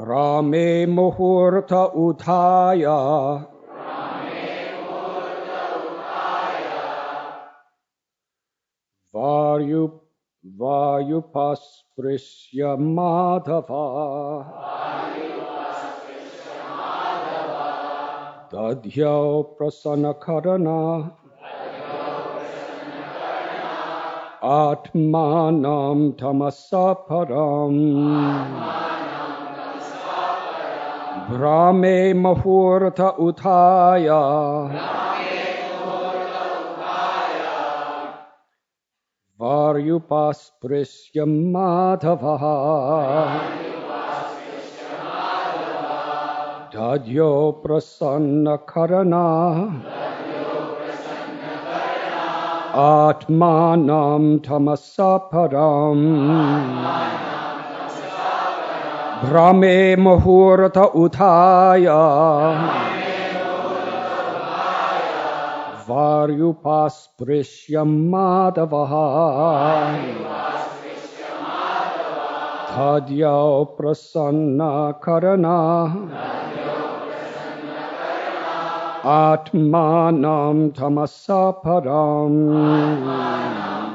[0.08, 2.84] ब्राह्मे मुहूर्त उठाय।
[9.14, 9.88] वायु
[10.46, 13.66] वायुपस्पृश्य माधव।
[18.54, 20.66] दध्यौ प्रसन्नकरण
[24.44, 28.97] आत्मानं तमसः परम्।
[31.29, 34.09] भ्रामे मुहूर्त उठाय
[39.41, 42.43] वार्युपास्पृश्य माधवः
[46.75, 47.29] दध्यो
[47.63, 49.25] प्रसन्नकरणा
[52.83, 56.05] आत्मानं तमसः परम्
[59.24, 61.86] भ्रमे मुहूर्त उठाय।
[65.88, 68.92] वार्युपास्पृश्य माधवः।
[72.76, 75.58] धद्यौ प्रसन्नकरणा
[79.04, 83.87] आत्मानं तमसः परम्।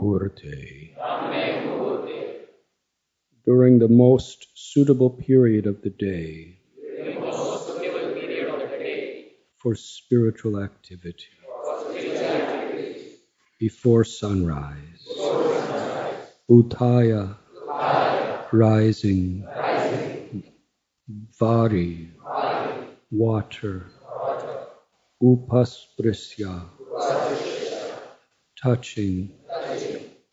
[0.00, 0.94] Muhurte.
[3.44, 6.58] During the most suitable period of the day.
[9.58, 11.28] For spiritual activity.
[13.58, 15.06] Before sunrise.
[16.48, 17.36] Utaya.
[18.52, 19.46] rising,
[21.38, 22.10] Vari,
[23.10, 23.86] water,
[25.22, 26.64] Upasprisya,
[28.62, 29.39] touching,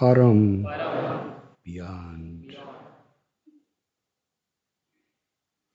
[0.00, 0.64] Param,
[1.62, 2.56] beyond.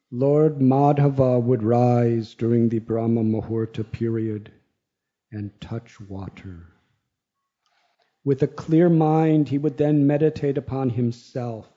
[0.09, 4.51] Lord Madhava would rise during the Brahma Muhurta period
[5.31, 6.73] and touch water.
[8.23, 11.67] With a clear mind, he would then meditate upon himself,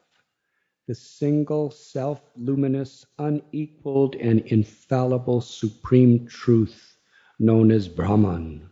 [0.87, 6.97] the single, self luminous, unequaled, and infallible supreme truth
[7.39, 8.71] known as Brahman,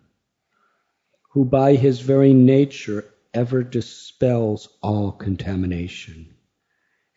[1.33, 3.05] who by his very nature
[3.37, 6.35] ever dispels all contamination,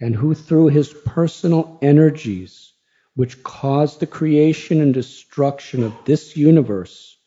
[0.01, 2.73] and who through his personal energies,
[3.15, 7.17] which cause the creation and destruction of this universe,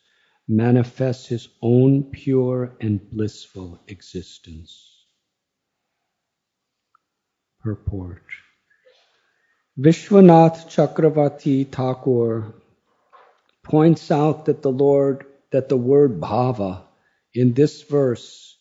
[0.46, 4.90] manifests his own pure and blissful existence.
[7.62, 8.22] Purport
[9.78, 12.52] Vishwanath Chakravarti Thakur
[13.62, 16.82] points out that the Lord, that the word bhava
[17.32, 18.51] in this verse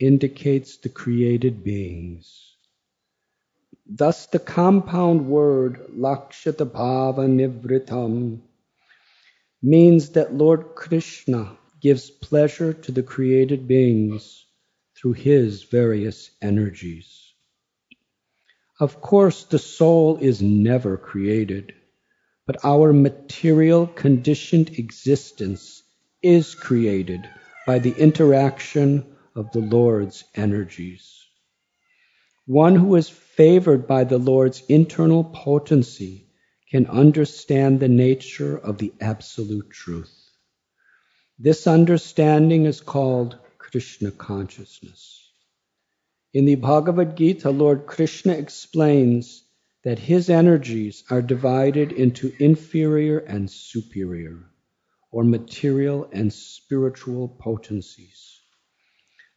[0.00, 2.54] indicates the created beings.
[3.86, 8.42] Thus the compound word Lakshatabhava Nivritam
[9.62, 14.44] means that Lord Krishna gives pleasure to the created beings
[14.96, 17.32] through his various energies.
[18.80, 21.74] Of course, the soul is never created,
[22.46, 25.82] but our material conditioned existence
[26.22, 27.28] is created
[27.66, 29.04] by the interaction
[29.38, 31.24] of the Lord's energies.
[32.44, 36.26] One who is favored by the Lord's internal potency
[36.72, 40.12] can understand the nature of the absolute truth.
[41.38, 45.30] This understanding is called Krishna consciousness.
[46.34, 49.44] In the Bhagavad Gita, Lord Krishna explains
[49.84, 54.50] that his energies are divided into inferior and superior,
[55.12, 58.37] or material and spiritual potencies.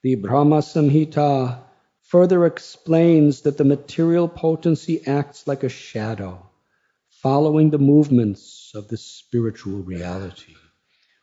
[0.03, 1.61] The Brahma Samhita
[2.01, 6.49] further explains that the material potency acts like a shadow
[7.09, 10.55] following the movements of the spiritual reality,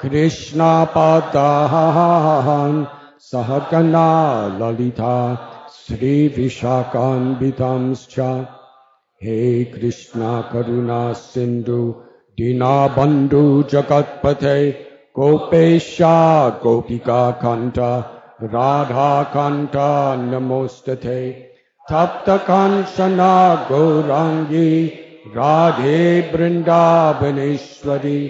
[0.02, 2.84] कृष्णापदाहं
[3.20, 4.08] सहकन्ना
[4.60, 5.16] Lalita
[5.74, 8.46] श्रीविशाखान्वितं च
[9.22, 11.94] हे कृष्णा करुणा सिंधु
[12.38, 14.70] दीनाबन्धु जगत्पथे
[15.18, 17.78] गोपेशा गोपिका कण्ठ
[18.42, 19.76] राधाकान्त
[20.32, 21.30] नमोस्तथे
[21.92, 24.86] तप्तकाञ्चना गौराङ्गी
[25.36, 26.02] राधे
[26.34, 28.20] वृन्दावनेश्वरी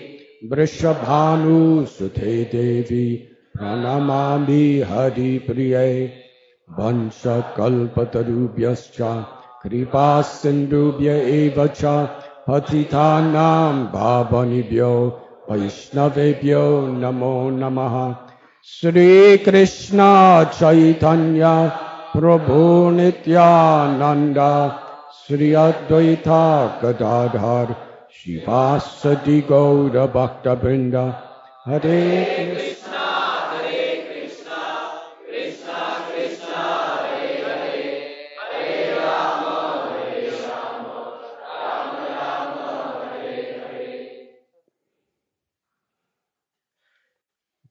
[0.52, 3.08] वृषभानुसुते देवी,
[3.56, 6.12] प्रणमामि हरिप्रिये।
[6.78, 8.96] वंशकल्पतरुभ्यश्च
[9.62, 11.84] कृपा सिन्धुभ्य एव च
[12.47, 14.93] पतितानां भावनिभ्यो
[15.49, 16.65] वैष्णवेभ्यो
[17.01, 17.95] नमो नमः
[18.73, 19.99] श्रीकृष्ण
[20.59, 21.45] चैतन्य
[22.15, 22.59] प्रभु
[22.97, 24.39] नित्यानन्द
[25.21, 26.43] श्री अद्वैता
[26.83, 27.75] गदाधर
[28.17, 30.95] शिवासदि गौरभक्तवृन्द
[31.67, 32.01] हरे
[32.55, 32.74] Krishna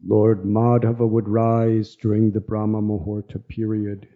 [0.08, 4.08] Lord Madhava would rise during the Brahma Muhurta period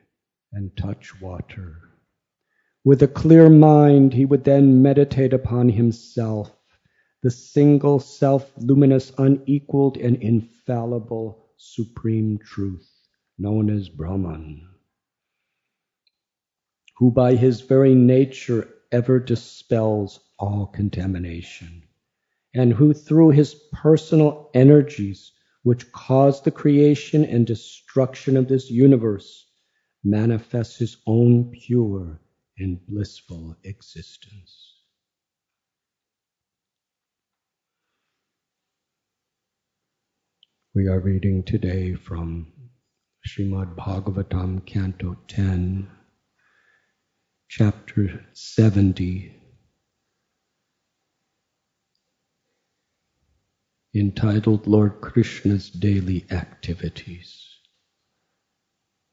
[0.54, 1.78] and touch water.
[2.84, 6.56] With a clear mind, he would then meditate upon himself,
[7.24, 12.88] the single self luminous, unequaled, and infallible supreme truth
[13.40, 14.68] known as Brahman,
[16.98, 21.82] who by his very nature ever dispels all contamination,
[22.54, 25.32] and who through his personal energies
[25.70, 29.46] which caused the creation and destruction of this universe,
[30.04, 32.20] manifests his own pure
[32.58, 34.82] and blissful existence.
[40.74, 42.52] We are reading today from
[43.28, 45.88] Srimad Bhagavatam, Canto 10,
[47.48, 49.39] Chapter 70
[53.96, 57.46] entitled Lord Krishna's Daily Activities.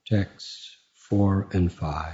[0.07, 2.13] Texts 4 and 5.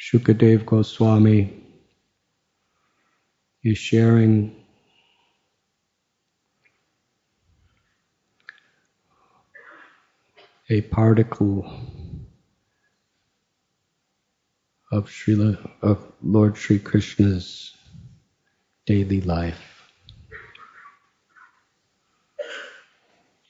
[0.00, 1.62] Shukadev Goswami
[3.62, 4.56] is sharing
[10.70, 11.70] a particle
[14.90, 17.74] of Srila of Lord Sri Krishna's
[18.86, 19.62] daily life.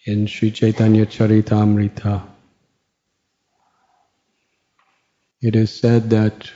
[0.07, 2.23] In Sri Chaitanya Charitamrita,
[5.43, 6.51] it is said that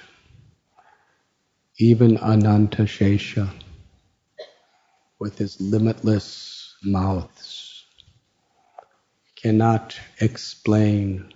[1.79, 3.50] even Ananta Shesha,
[5.19, 7.85] with his limitless mouths,
[9.37, 11.34] cannot explain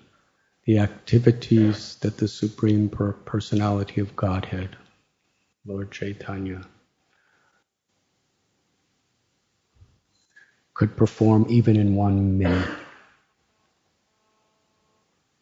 [0.68, 4.76] the activities that the Supreme Personality of Godhead,
[5.64, 6.60] Lord Chaitanya,
[10.74, 12.68] could perform even in one minute.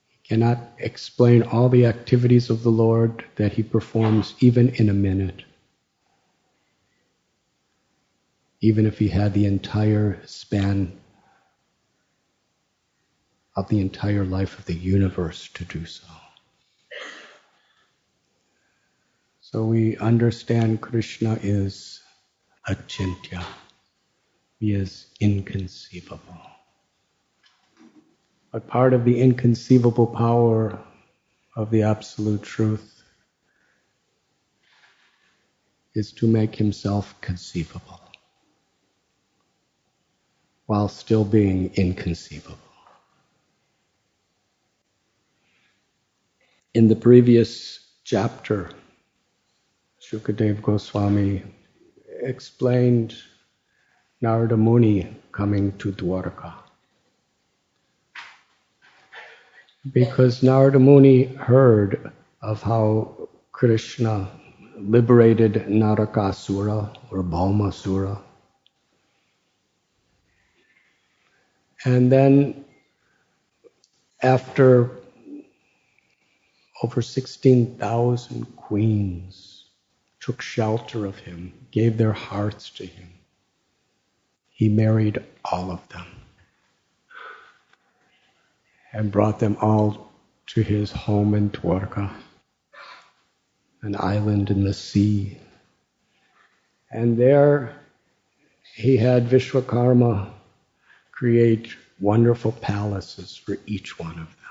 [0.06, 4.94] He cannot explain all the activities of the Lord that he performs even in a
[4.94, 5.42] minute.
[8.60, 10.96] Even if he had the entire span
[13.56, 16.06] of the entire life of the universe to do so.
[19.40, 22.02] So we understand Krishna is
[22.68, 23.42] achintya.
[24.60, 26.40] He is inconceivable.
[28.52, 30.78] But part of the inconceivable power
[31.54, 33.02] of the Absolute Truth
[35.94, 38.00] is to make himself conceivable
[40.66, 42.65] while still being inconceivable.
[46.76, 48.68] In the previous chapter,
[49.98, 51.42] Shukadev Goswami
[52.20, 53.14] explained
[54.20, 56.52] Narada Muni coming to Dwarka.
[59.90, 64.28] Because Narada Muni heard of how Krishna
[64.76, 68.20] liberated Narakasura or Bhaumasura.
[71.86, 72.66] And then
[74.22, 74.95] after
[76.82, 79.64] over 16,000 queens
[80.20, 83.08] took shelter of him, gave their hearts to him.
[84.50, 86.06] He married all of them
[88.92, 90.10] and brought them all
[90.46, 92.10] to his home in Dwarka,
[93.82, 95.38] an island in the sea.
[96.90, 97.78] And there
[98.74, 100.30] he had Vishwakarma
[101.12, 104.45] create wonderful palaces for each one of them.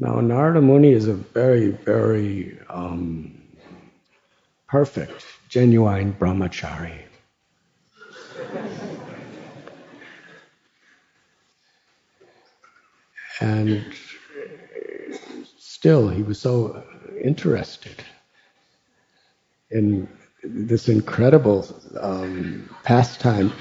[0.00, 3.38] Now, Narada Muni is a very, very um,
[4.66, 7.02] perfect, genuine brahmachari.
[13.40, 13.84] and
[15.58, 16.82] still, he was so
[17.22, 18.02] interested
[19.70, 20.08] in
[20.42, 21.66] this incredible
[22.00, 23.52] um, pastime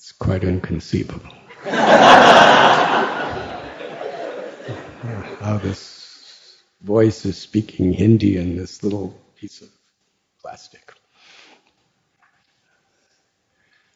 [0.00, 1.32] It's quite inconceivable.
[5.40, 9.68] How this voice is speaking Hindi in this little piece of
[10.40, 10.92] plastic.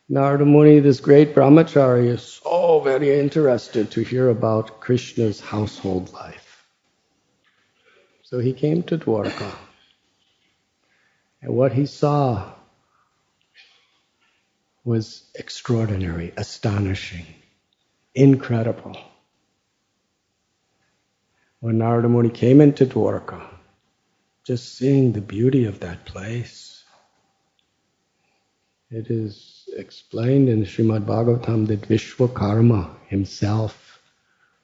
[0.08, 6.66] Narada Muni, this great brahmachari, is so very interested to hear about Krishna's household life.
[8.22, 9.50] So he came to Dwarka.
[11.40, 12.52] And what he saw
[14.84, 17.26] was extraordinary, astonishing,
[18.14, 18.96] incredible.
[21.60, 23.42] When Narada Muni came into Dwarka,
[24.44, 26.84] just seeing the beauty of that place,
[28.90, 33.98] it is explained in Srimad Bhagavatam that Vishwakarma himself,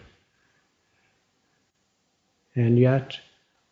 [2.56, 3.20] and yet,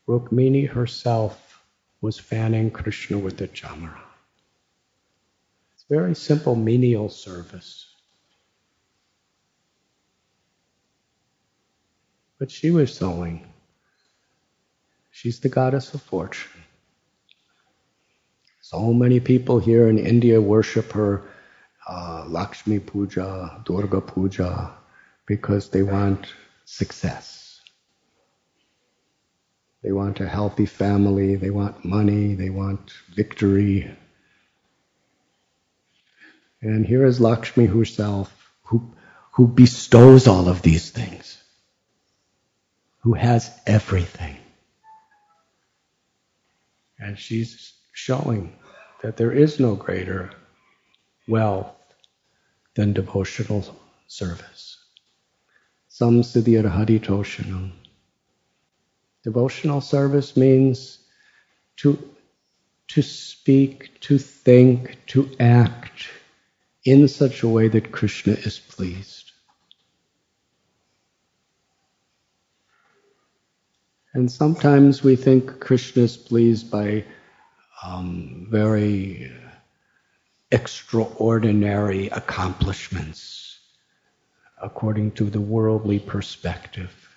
[0.08, 1.62] Rukmini herself
[2.02, 4.02] was fanning Krishna with the chamara.
[5.76, 7.88] It's very simple menial service.
[12.40, 13.46] But she was sewing.
[15.12, 16.64] She's the goddess of fortune.
[18.62, 21.22] So many people here in India worship her
[21.88, 24.72] uh, Lakshmi Puja, Durga Puja,
[25.28, 26.34] because they want
[26.66, 27.41] success.
[29.84, 33.92] They want a healthy family, they want money, they want victory.
[36.62, 38.32] And here is Lakshmi herself,
[38.64, 38.94] who,
[39.32, 41.42] who bestows all of these things,
[43.00, 44.38] who has everything.
[47.00, 48.56] And she's showing
[49.02, 50.30] that there is no greater
[51.28, 51.76] wealth
[52.76, 53.66] than devotional
[54.08, 54.78] service.
[55.90, 57.72] Samsiddhir haritoshanam.
[59.24, 61.00] Devotional service means
[61.78, 61.98] to,
[62.88, 66.08] to speak, to think, to act
[66.84, 69.32] in such a way that Krishna is pleased.
[74.14, 77.06] And sometimes we think Krishna is pleased by
[77.84, 79.32] um, very
[80.52, 83.60] extraordinary accomplishments
[84.62, 87.11] according to the worldly perspective.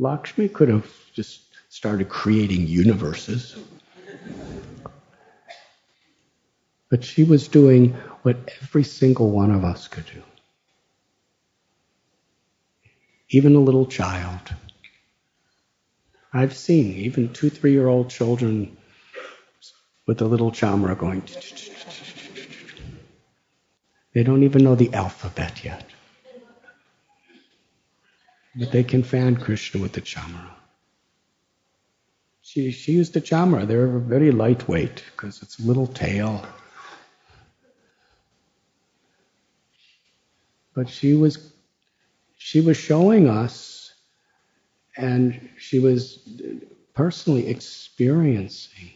[0.00, 3.54] Lakshmi could have just started creating universes.
[6.88, 10.22] But she was doing what every single one of us could do.
[13.28, 14.54] Even a little child.
[16.32, 18.78] I've seen even two, three year old children
[20.06, 21.22] with a little chamara going.
[24.14, 25.84] They don't even know the alphabet yet.
[28.56, 30.50] But they can fan Krishna with the chamara.
[32.42, 33.66] She, she used the chamara.
[33.66, 36.44] They're very lightweight because it's a little tail.
[40.74, 41.52] But she was,
[42.38, 43.94] she was showing us
[44.96, 46.28] and she was
[46.94, 48.90] personally experiencing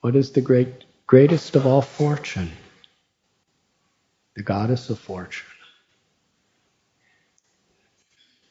[0.00, 2.50] what is the great, greatest of all fortune?
[4.34, 5.46] The goddess of fortune.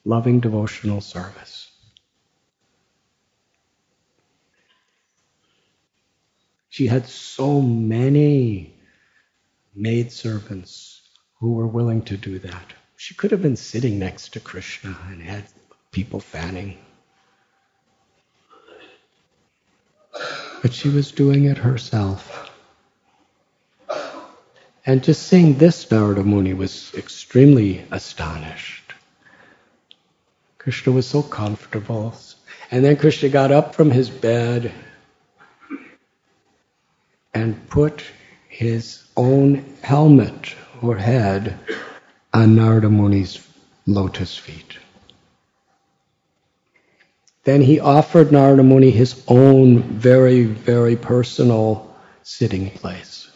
[0.06, 1.70] Loving devotional service.
[6.70, 8.74] She had so many
[9.76, 11.02] maidservants
[11.40, 12.74] who were willing to do that.
[12.96, 15.46] She could have been sitting next to Krishna and had
[15.92, 16.78] people fanning.
[20.62, 22.52] But she was doing it herself.
[24.86, 28.79] And just seeing this, Narada Muni was extremely astonished.
[30.70, 32.14] Krishna was so comfortable.
[32.70, 34.72] And then Krishna got up from his bed
[37.34, 38.06] and put
[38.48, 40.54] his own helmet
[40.84, 41.58] or head
[42.32, 43.44] on Narada Muni's
[43.88, 44.78] lotus feet.
[47.46, 53.28] Then he offered Narada Muni his own very, very personal sitting place.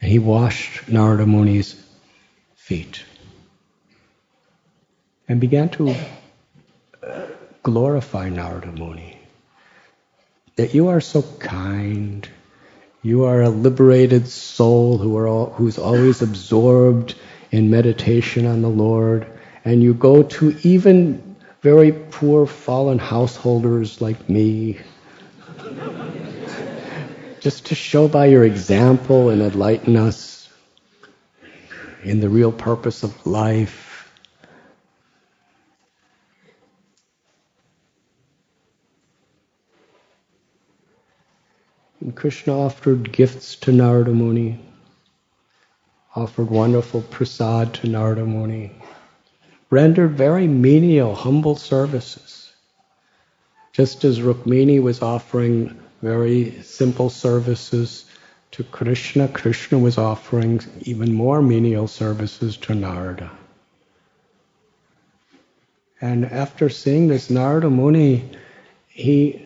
[0.00, 1.84] And he washed Narada Muni's
[2.54, 3.04] feet
[5.28, 5.94] and began to
[7.62, 9.18] glorify Narada Muni.
[10.56, 12.28] That you are so kind,
[13.02, 17.14] you are a liberated soul who are all, who's always absorbed
[17.50, 19.26] in meditation on the Lord
[19.66, 24.78] and you go to even very poor fallen householders like me,
[27.40, 30.48] just to show by your example and enlighten us
[32.04, 33.85] in the real purpose of life.
[42.06, 44.60] And Krishna offered gifts to Narada Muni,
[46.14, 48.70] offered wonderful prasad to Narada Muni
[49.70, 52.52] rendered very menial, humble services.
[53.72, 58.04] Just as Rukmini was offering very simple services
[58.52, 63.32] to Krishna, Krishna was offering even more menial services to Narada.
[66.00, 68.30] And after seeing this, Narada Muni,
[68.86, 69.45] he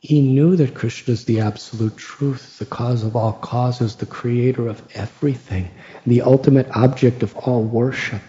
[0.00, 4.68] he knew that Krishna is the absolute truth, the cause of all causes, the creator
[4.68, 5.70] of everything,
[6.06, 8.22] the ultimate object of all worship.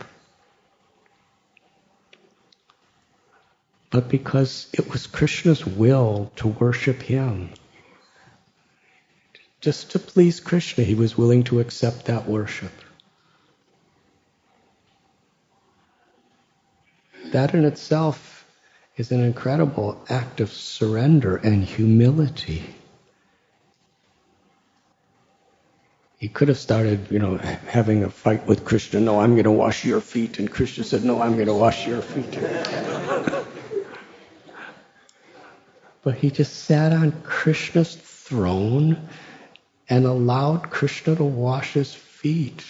[3.89, 7.49] but because it was Krishna's will to worship him.
[9.61, 12.71] Just to please Krishna, he was willing to accept that worship.
[17.31, 18.38] That in itself
[18.99, 22.61] is an incredible act of surrender and humility.
[26.17, 28.99] He could have started, you know, having a fight with Krishna.
[28.99, 30.37] No, I'm going to wash your feet.
[30.39, 32.37] And Krishna said, No, I'm going to wash your feet.
[36.01, 39.07] But he just sat on Krishna's throne
[39.87, 42.65] and allowed Krishna to wash his feet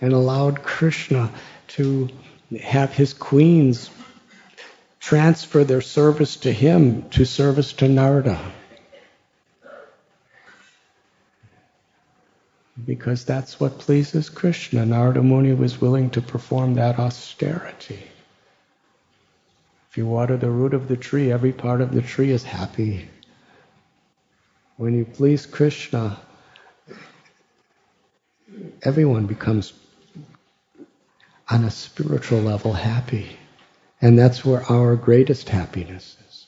[0.00, 1.30] and allowed Krishna
[1.68, 2.08] to
[2.60, 3.88] have his queens
[5.00, 8.38] transfer their service to him to service to Narada.
[12.86, 14.86] Because that's what pleases Krishna.
[14.86, 18.02] Narada Muni was willing to perform that austerity.
[19.90, 23.10] If you water the root of the tree, every part of the tree is happy.
[24.76, 26.18] When you please Krishna,
[28.82, 29.72] everyone becomes
[31.48, 33.39] on a spiritual level happy.
[34.02, 36.46] And that's where our greatest happiness is.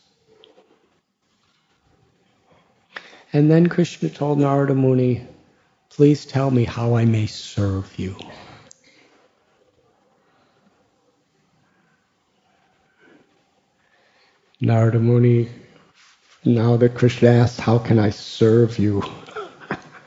[3.33, 5.27] And then Krishna told Narada Muni,
[5.91, 8.17] please tell me how I may serve you.
[14.61, 15.49] Narada Muni,
[16.45, 19.03] now that Krishna asked, How can I serve you?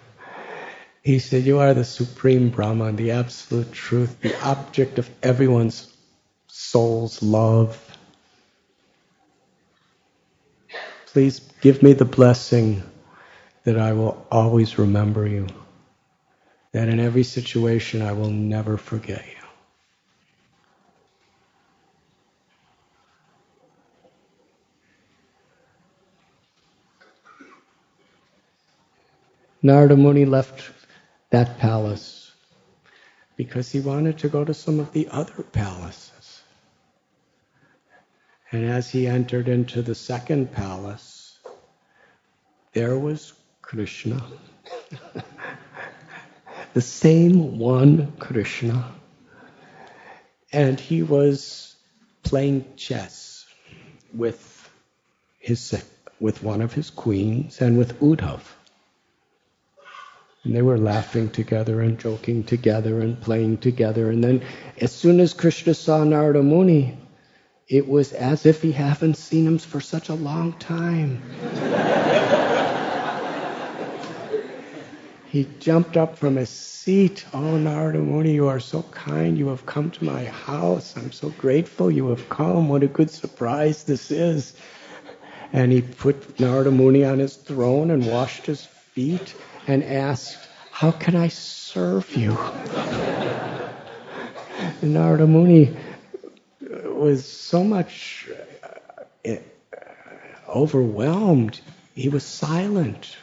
[1.03, 5.94] he said, You are the supreme Brahman, the absolute truth, the object of everyone's
[6.57, 7.77] soul's love.
[11.07, 12.81] Please give me the blessing
[13.65, 15.47] that I will always remember you,
[16.71, 19.47] that in every situation I will never forget you.
[29.61, 30.71] Narada Muni left
[31.31, 32.31] that palace
[33.35, 36.14] because he wanted to go to some of the other palaces.
[38.55, 41.37] And as he entered into the second palace,
[42.71, 44.25] there was Krishna.
[46.73, 48.95] the same one Krishna.
[50.53, 51.75] And he was
[52.23, 53.45] playing chess
[54.13, 54.71] with
[55.37, 55.83] his
[56.21, 58.39] with one of his queens and with Uddhav.
[60.45, 64.09] And they were laughing together and joking together and playing together.
[64.11, 64.43] And then,
[64.79, 66.99] as soon as Krishna saw Narada Muni,
[67.67, 71.19] it was as if he hadn't seen him for such a long time.
[75.27, 77.25] he jumped up from his seat.
[77.33, 79.35] Oh, Narada Muni, you are so kind.
[79.35, 80.95] You have come to my house.
[80.95, 82.69] I'm so grateful you have come.
[82.69, 84.53] What a good surprise this is.
[85.51, 89.33] And he put Narada Muni on his throne and washed his feet
[89.65, 90.37] and asked,
[90.69, 92.37] How can I serve you?
[94.83, 95.75] Narada Muni
[96.95, 98.29] was so much
[99.27, 99.35] uh,
[100.47, 101.59] overwhelmed,
[101.93, 103.17] he was silent.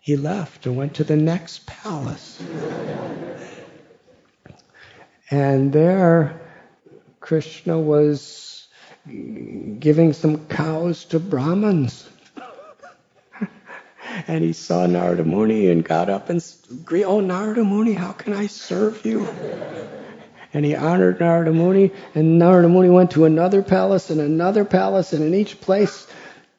[0.00, 2.42] He left and went to the next palace.
[5.30, 6.40] and there,
[7.20, 8.68] Krishna was
[9.78, 12.08] giving some cows to Brahmins
[14.26, 16.44] and he saw Narada Muni and got up and
[17.04, 19.26] Oh, Narada Muni, how can I serve you?
[20.54, 25.12] And he honored Narada Muni, and Narada Muni went to another palace and another palace,
[25.12, 26.06] and in each place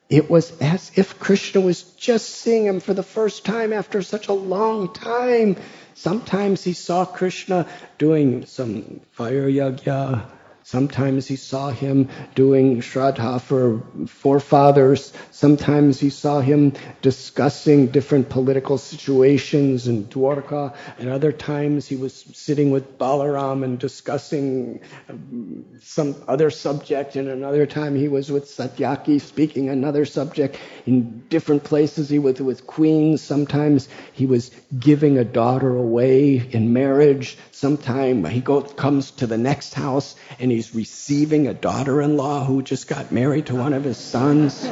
[0.08, 4.28] it was as if Krishna was just seeing him for the first time after such
[4.28, 5.56] a long time.
[5.94, 7.66] Sometimes he saw Krishna
[7.98, 10.22] doing some fire yagya,
[10.62, 15.12] Sometimes he saw him doing shraddha for forefathers.
[15.30, 20.74] Sometimes he saw him discussing different political situations in Dwarka.
[20.98, 27.16] At other times he was sitting with Balaram and discussing um, some other subject.
[27.16, 30.58] And another time he was with Satyaki speaking another subject.
[30.86, 33.22] In different places he was with queens.
[33.22, 37.38] Sometimes he was giving a daughter away in marriage.
[37.50, 42.88] Sometimes he goes, comes to the next house and he's receiving a daughter-in-law who just
[42.88, 44.68] got married to one of his sons.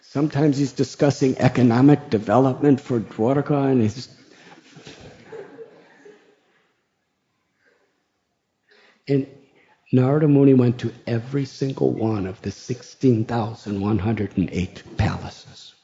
[0.00, 4.08] Sometimes he's discussing economic development for Dwarka and he's
[9.08, 9.26] and
[9.90, 15.74] Narada Muni went to every single one of the 16,108 palaces.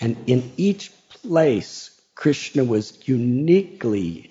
[0.00, 4.30] And in each place, Krishna was uniquely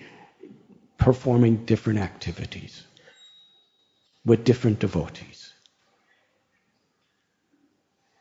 [0.97, 2.83] performing different activities
[4.25, 5.53] with different devotees.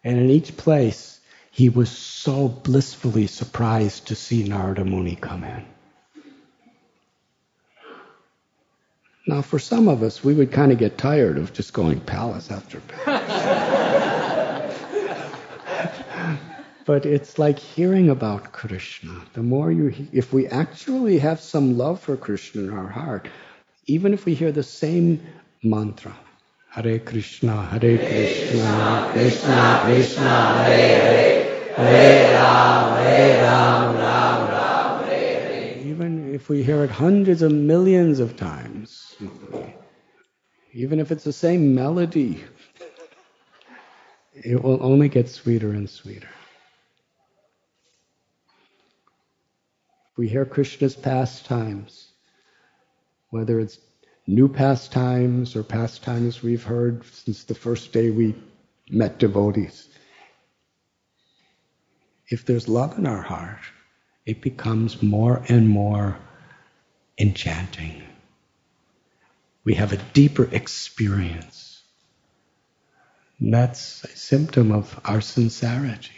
[0.05, 1.19] And in each place,
[1.51, 5.65] he was so blissfully surprised to see Narada Muni come in.
[9.27, 12.51] Now, for some of us, we would kind of get tired of just going palace
[12.51, 14.03] after palace.
[16.87, 19.21] But it's like hearing about Krishna.
[19.33, 23.29] The more you, if we actually have some love for Krishna in our heart,
[23.87, 25.21] even if we hear the same
[25.65, 26.17] mantra,
[26.71, 35.41] Hare Krishna, Hare Krishna, Krishna Krishna, Hare Hare, Hare Ram, Hare Ram, Ram Ram, Hare
[35.41, 35.79] Hare.
[35.89, 39.17] Even if we hear it hundreds of millions of times,
[40.73, 42.45] even if it's the same melody,
[44.35, 46.29] it will only get sweeter and sweeter.
[50.17, 52.09] We hear Krishna's pastimes,
[53.31, 53.79] whether it's
[54.27, 58.35] new pastimes or pastimes we've heard since the first day we
[58.91, 59.89] met devotees,
[62.29, 63.61] if there's love in our heart,
[64.25, 66.17] it becomes more and more
[67.19, 68.03] enchanting.
[69.65, 71.83] We have a deeper experience.
[73.39, 76.11] And that's a symptom of our sincerity,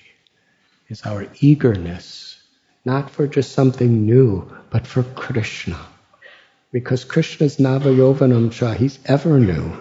[0.88, 2.37] is our eagerness
[2.88, 5.78] not for just something new, but for Krishna.
[6.72, 9.76] Because Krishna's Navayovanam Cha, he's ever new.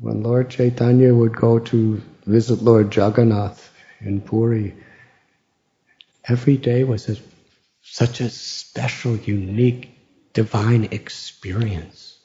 [0.00, 4.74] When Lord Chaitanya would go to visit Lord Jagannath in Puri,
[6.28, 7.16] every day was a,
[7.80, 9.88] such a special, unique,
[10.34, 12.18] divine experience.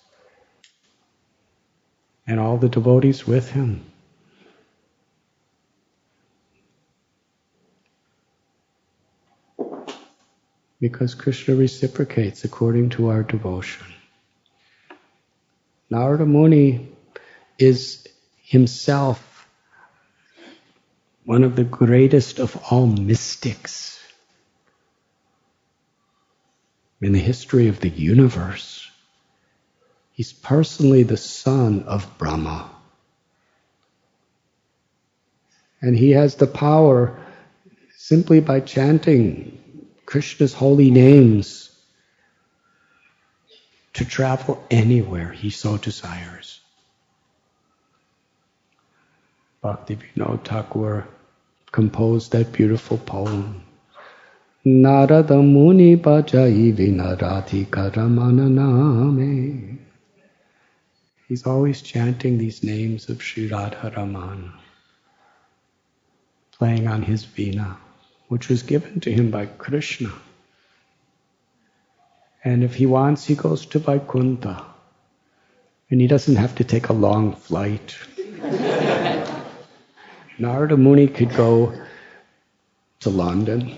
[2.28, 3.91] And all the devotees with him.
[10.82, 13.86] Because Krishna reciprocates according to our devotion.
[15.92, 16.90] Narada Muni
[17.60, 18.08] is,
[18.42, 19.48] himself
[21.24, 24.00] one of the greatest of all mystics
[27.00, 28.90] in the history of the universe.
[30.14, 32.70] He's personally the son of Brahma.
[35.80, 37.20] And he has the power
[37.96, 39.61] simply by chanting
[40.12, 41.72] Krishna's holy names
[43.94, 46.60] to travel anywhere he so desires.
[49.62, 51.08] Bhakti Vinod Thakur
[51.72, 53.64] composed that beautiful poem.
[54.66, 56.76] Narada Muni Bhajai
[59.16, 59.86] Name.
[61.30, 64.52] He's always chanting these names of Sri Radha Raman,
[66.52, 67.78] playing on his veena,
[68.32, 70.10] which was given to him by Krishna.
[72.46, 74.66] And if he wants, he goes to Vaikuntha.
[75.90, 77.98] And he doesn't have to take a long flight.
[80.40, 81.74] Narada Muni could go
[83.02, 83.78] to London.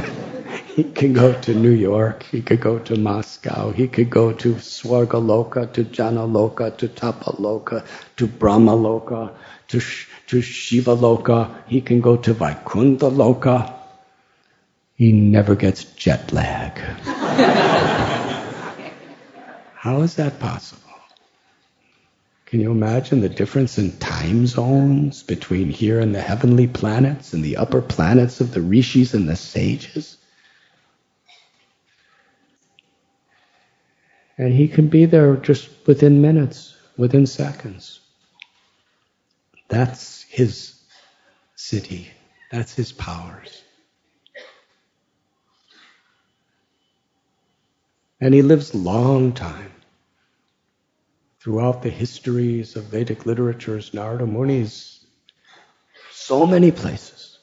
[0.76, 2.22] he could go to New York.
[2.24, 3.70] He could go to Moscow.
[3.70, 7.86] He could go to Swargaloka, to Janaloka, to Tapaloka,
[8.18, 9.32] to Brahmaloka,
[9.70, 9.80] to,
[10.26, 11.54] to Shiva Loka.
[11.66, 13.74] He can go to Vaikuntha Loka.
[14.96, 16.78] He never gets jet lag.
[19.74, 20.82] How is that possible?
[22.46, 27.44] Can you imagine the difference in time zones between here and the heavenly planets and
[27.44, 30.16] the upper planets of the rishis and the sages?
[34.36, 38.00] And he can be there just within minutes, within seconds.
[39.70, 40.74] That's his
[41.56, 42.08] siddhi,
[42.50, 43.62] That's his powers.
[48.20, 49.72] And he lives long time.
[51.40, 55.06] Throughout the histories of Vedic literatures, Narada Muni's
[56.12, 57.38] so many places.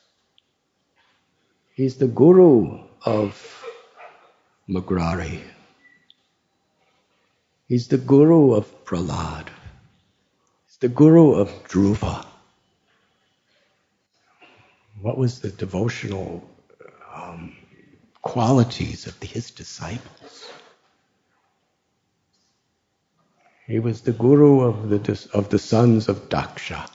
[1.74, 3.66] He's the guru of
[4.70, 5.42] Mrigari.
[7.68, 9.48] He's the guru of Prahlad.
[10.80, 12.26] The guru of Dhruva.
[15.02, 16.48] What was the devotional
[17.14, 17.56] um,
[18.22, 20.50] qualities of his disciples?
[23.66, 26.88] He was the guru of the, of the sons of Daksha.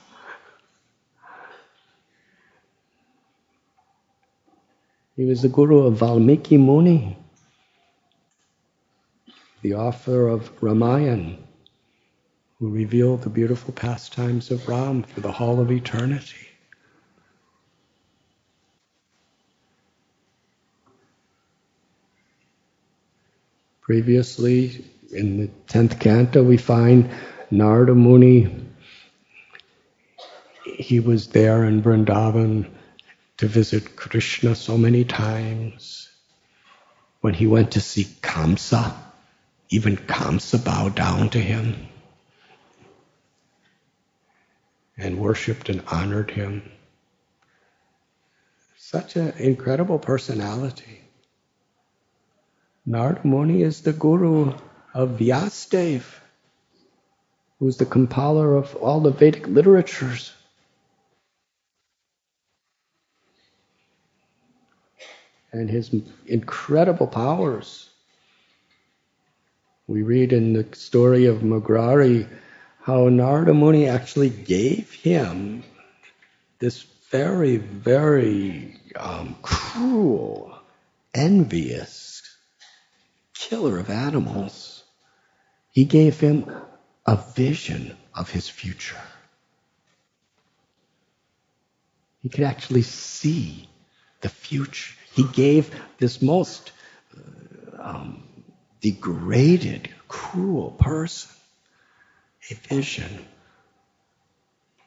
[5.15, 7.17] He was the guru of Valmiki Muni,
[9.61, 11.37] the author of Ramayan,
[12.63, 16.47] who reveal the beautiful pastimes of Ram for the Hall of eternity.
[23.81, 27.09] Previously, in the 10th canto, we find
[27.51, 28.65] Narada Muni.
[30.63, 32.69] He was there in Vrindavan
[33.39, 36.09] to visit Krishna so many times.
[37.19, 38.93] When he went to see Kamsa,
[39.69, 41.89] even Kamsa bowed down to him
[44.97, 46.71] and worshipped and honored him.
[48.77, 51.01] Such an incredible personality.
[52.85, 54.53] Narada Muni is the guru
[54.93, 56.03] of Vyasadeva,
[57.59, 60.33] who's the compiler of all the Vedic literatures.
[65.51, 65.91] And his
[66.25, 67.89] incredible powers.
[69.87, 72.27] We read in the story of Mrigari
[72.83, 75.63] how Narada Muni actually gave him
[76.59, 80.53] this very, very um, cruel,
[81.13, 82.21] envious
[83.33, 84.83] killer of animals
[85.71, 86.51] he gave him
[87.05, 89.01] a vision of his future.
[92.21, 93.67] He could actually see
[94.21, 94.93] the future.
[95.13, 96.71] He gave this most
[97.17, 98.23] uh, um,
[98.81, 101.31] degraded, cruel person
[102.49, 103.25] a vision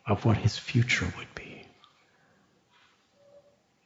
[0.07, 1.67] of what his future would be.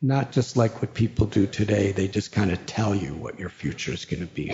[0.02, 3.50] Not just like what people do today, they just kind of tell you what your
[3.50, 4.52] future is going to be.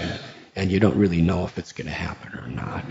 [0.56, 2.84] And you don't really know if it's going to happen or not.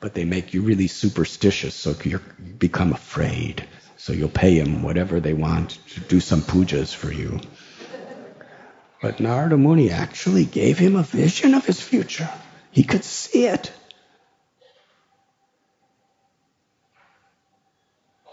[0.00, 2.20] But they make you really superstitious, so you
[2.58, 3.64] become afraid.
[3.96, 7.40] So you'll pay them whatever they want to do some pujas for you.
[9.02, 12.28] But Narada Muni actually gave him a vision of his future.
[12.70, 13.72] He could see it.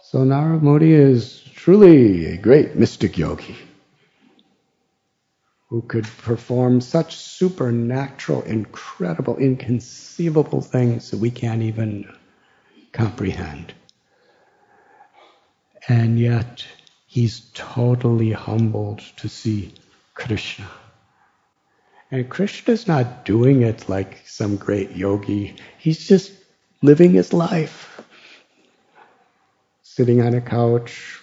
[0.10, 3.58] So Narada is truly a great mystic yogi
[5.68, 12.10] who could perform such supernatural, incredible, inconceivable things that we can't even
[12.94, 13.74] comprehend.
[15.90, 16.66] And yet,
[17.06, 19.74] he's totally humbled to see
[20.14, 20.70] Krishna.
[22.12, 25.58] And Krishna's not doing it like some great yogi.
[25.78, 26.32] He's just
[26.82, 27.97] living his life.
[29.98, 31.20] Sitting on a couch.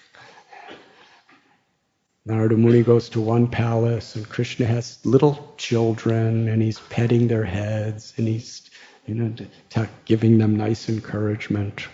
[2.26, 7.44] Narada Muni goes to one palace and Krishna has little children and he's petting their
[7.44, 8.68] heads and he's,
[9.06, 11.86] you know, giving them nice encouragement.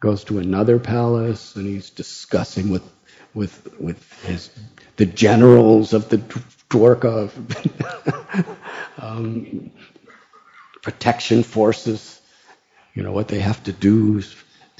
[0.00, 2.90] Goes to another palace and he's discussing with,
[3.34, 4.48] with, with his,
[4.96, 6.16] the generals of the
[6.70, 7.28] Dwarka
[8.98, 9.70] um,
[10.80, 12.18] protection forces,
[12.94, 14.22] you know, what they have to do,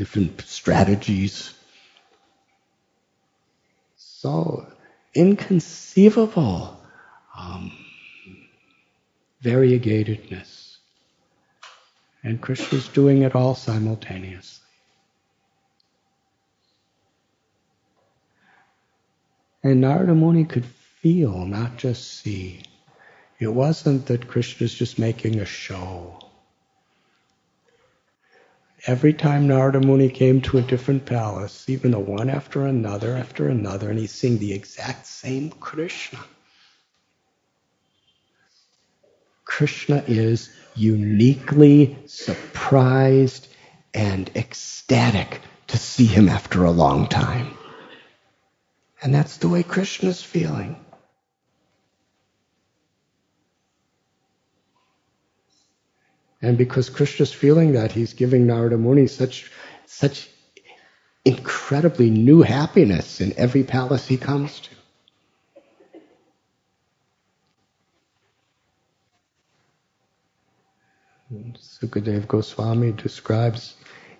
[0.00, 1.52] different strategies.
[3.98, 4.66] So
[5.14, 6.80] inconceivable
[7.38, 7.70] um,
[9.44, 10.78] variegatedness.
[12.24, 14.64] And Krishna's doing it all simultaneously.
[19.62, 20.64] And Narada Muni could
[21.02, 22.62] feel, not just see.
[23.38, 26.29] It wasn't that Krishna's just making a show.
[28.86, 33.48] Every time Narada Muni came to a different palace, even the one after another after
[33.48, 36.18] another, and he's seeing the exact same Krishna.
[39.44, 43.48] Krishna is uniquely surprised
[43.92, 47.54] and ecstatic to see him after a long time.
[49.02, 50.76] And that's the way Krishna's feeling.
[56.42, 59.50] And because Krishna's feeling that, he's giving Narada Muni such,
[59.86, 60.28] such
[61.24, 64.70] incredibly new happiness in every palace he comes to.
[71.58, 73.76] Sukadev Goswami describes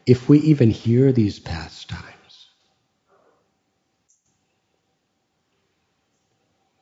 [0.07, 2.05] if we even hear these pastimes,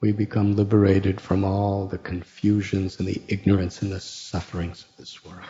[0.00, 5.24] we become liberated from all the confusions and the ignorance and the sufferings of this
[5.24, 5.42] world.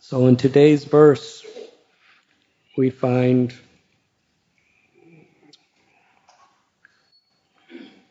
[0.00, 1.44] So in today's verse,
[2.76, 3.54] we find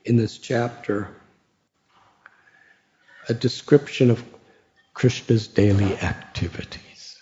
[0.05, 1.09] in this chapter
[3.27, 4.23] a description of
[4.93, 7.17] Krishna's daily activities.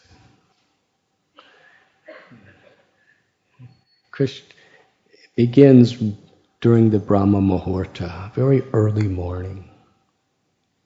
[4.11, 4.56] Krishna,
[5.37, 5.95] begins
[6.61, 9.69] during the Brahma Muhurta, very early morning,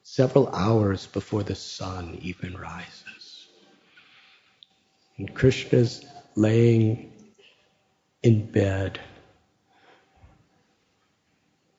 [0.04, 3.48] several hours before the sun even rises.
[5.18, 7.14] And Krishna's laying
[8.24, 9.00] in bed,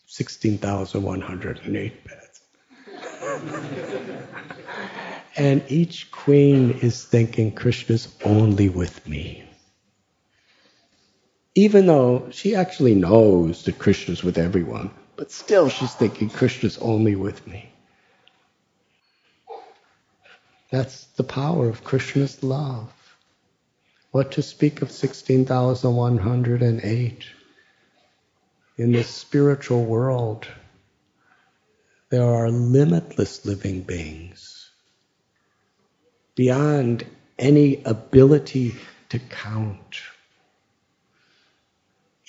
[0.07, 2.41] 16,108 beds.
[5.37, 9.45] and each queen is thinking, Krishna's only with me
[11.55, 17.15] even though she actually knows that Krishna's with everyone, but still she's thinking Krishna's only
[17.15, 17.69] with me.
[20.71, 22.91] That's the power of Krishna's love.
[24.11, 27.25] What to speak of 16,108?
[28.79, 30.49] In the spiritual world,
[32.09, 34.71] there are limitless living beings
[36.35, 37.05] beyond
[37.39, 38.75] any ability
[39.11, 40.01] to count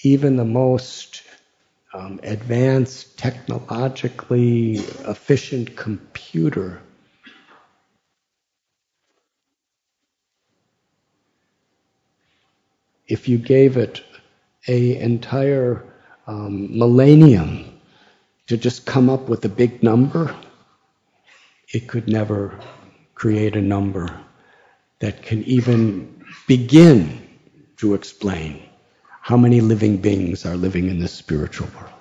[0.04, 1.24] even the most
[1.94, 4.76] um, advanced, technologically
[5.08, 6.82] efficient computer.
[13.08, 14.04] If you gave it
[14.68, 15.84] a entire
[16.28, 17.80] um, millennium
[18.48, 20.36] to just come up with a big number,
[21.74, 22.60] it could never
[23.16, 24.20] create a number
[25.00, 27.22] that can even begin
[27.78, 28.62] to explain
[29.24, 31.94] how many living beings are living in this spiritual world?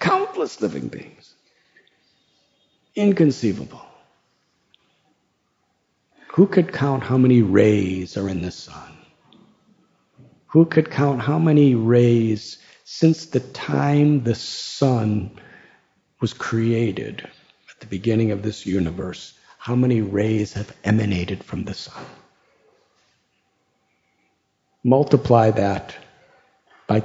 [0.00, 1.34] Countless living beings.
[2.96, 3.80] Inconceivable.
[6.32, 8.98] Who could count how many rays are in the sun?
[10.48, 15.38] Who could count how many rays since the time the sun
[16.20, 17.20] was created
[17.70, 19.34] at the beginning of this universe?
[19.58, 22.04] How many rays have emanated from the sun?
[24.82, 25.94] Multiply that
[26.86, 27.02] by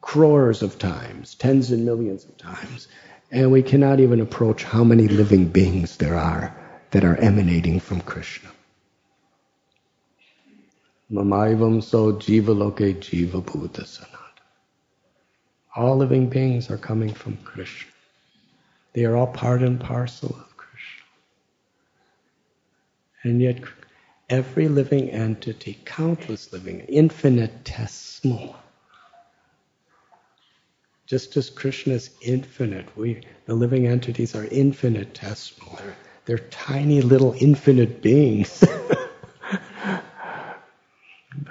[0.00, 2.88] crores of times, tens and millions of times,
[3.30, 6.54] and we cannot even approach how many living beings there are
[6.90, 8.50] that are emanating from Krishna.
[11.10, 14.18] Mamaivam so jiva loke jiva sanat.
[15.76, 17.90] All living beings are coming from Krishna.
[18.92, 21.04] They are all part and parcel of Krishna.
[23.22, 23.62] And yet
[24.32, 28.56] every living entity, countless living, infinitesimal.
[31.06, 35.76] Just as Krishna is infinite, we, the living entities are infinitesimal.
[35.76, 38.64] They're, they're tiny little infinite beings.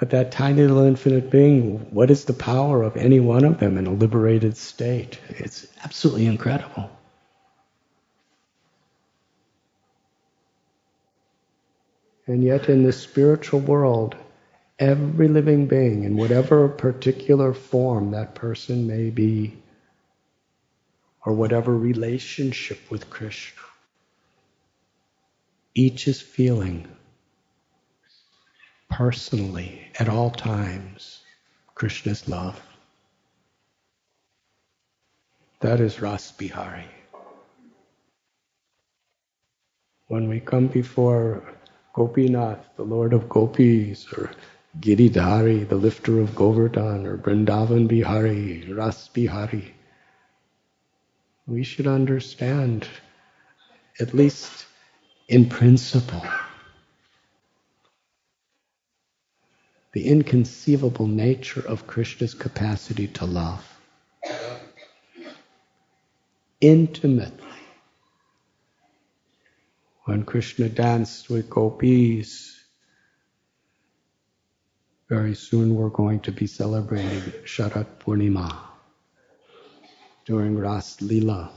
[0.00, 3.78] but that tiny little infinite being, what is the power of any one of them
[3.78, 5.20] in a liberated state?
[5.28, 6.90] It's absolutely incredible.
[12.32, 14.16] And yet, in the spiritual world,
[14.78, 19.58] every living being, in whatever particular form that person may be,
[21.26, 23.60] or whatever relationship with Krishna,
[25.74, 26.88] each is feeling
[28.88, 31.20] personally at all times
[31.74, 32.58] Krishna's love.
[35.60, 36.88] That is Ras Bihari.
[40.08, 41.44] When we come before
[41.92, 44.30] Gopinath, the Lord of Gopis, or
[44.80, 49.74] Giridhari, the lifter of Govardhan, or Vrindavan Bihari, Ras Bihari.
[51.46, 52.88] We should understand,
[54.00, 54.66] at least
[55.28, 56.24] in principle,
[59.92, 63.68] the inconceivable nature of Krishna's capacity to love.
[66.62, 67.51] Intimately
[70.04, 72.58] when Krishna danced with gopis.
[75.08, 78.56] Very soon we're going to be celebrating Sharat Purnima
[80.24, 81.52] during Ras Lila.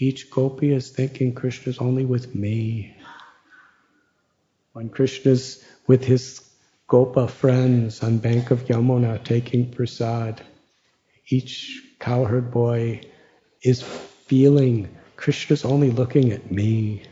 [0.00, 2.96] Each gopi is thinking Krishna's only with me.
[4.72, 6.40] When Krishna's with his
[6.86, 10.40] gopa friends on bank of Yamuna taking prasad,
[11.28, 13.00] each cowherd boy
[13.62, 17.02] is feeling Krishna's only looking at me.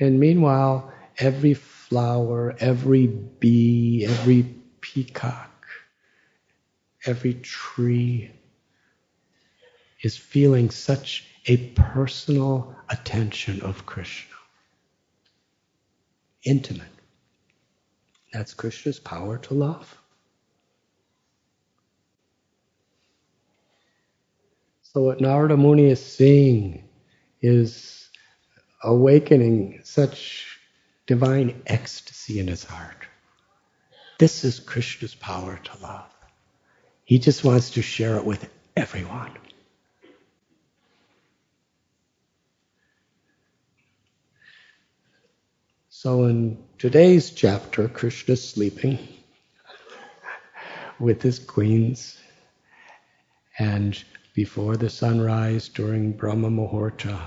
[0.00, 4.42] And meanwhile, every flower, every bee, every
[4.80, 5.64] peacock,
[7.06, 8.32] every tree
[10.02, 14.34] is feeling such a personal attention of Krishna.
[16.44, 16.88] Intimate.
[18.32, 19.99] That's Krishna's power to love.
[24.92, 26.82] So what Narada Muni is seeing
[27.40, 28.08] is
[28.82, 30.58] awakening such
[31.06, 33.06] divine ecstasy in his heart.
[34.18, 36.10] This is Krishna's power to love.
[37.04, 39.30] He just wants to share it with everyone.
[45.88, 48.98] So in today's chapter, Krishna is sleeping
[50.98, 52.18] with his queens
[53.56, 54.02] and
[54.34, 57.18] before the sunrise during Brahma Muhurta,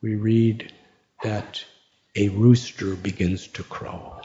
[0.00, 0.72] we read
[1.22, 1.64] that
[2.14, 4.20] a rooster begins to crow.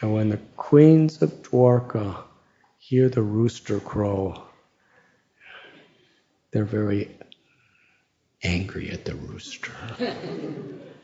[0.00, 2.22] And when the queens of Dwarka
[2.78, 4.42] hear the rooster crow,
[6.52, 7.10] they're very
[8.42, 9.72] angry at the rooster.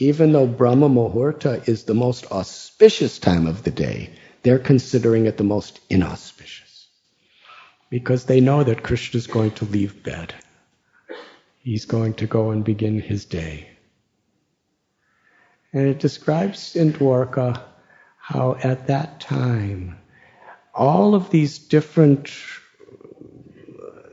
[0.00, 4.10] even though Brahma Muhurta is the most auspicious time of the day,
[4.42, 6.88] they're considering it the most inauspicious.
[7.90, 10.34] Because they know that Krishna is going to leave bed.
[11.58, 13.68] He's going to go and begin his day.
[15.74, 17.62] And it describes in Dwarka
[18.18, 19.98] how at that time,
[20.74, 22.32] all of these different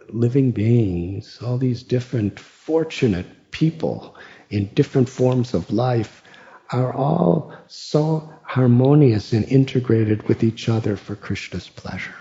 [0.09, 4.17] living beings, all these different fortunate people
[4.49, 6.23] in different forms of life
[6.71, 12.15] are all so harmonious and integrated with each other for Krishna's pleasure.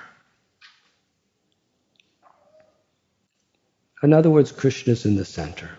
[4.03, 5.71] In other words, Krishna's in the center.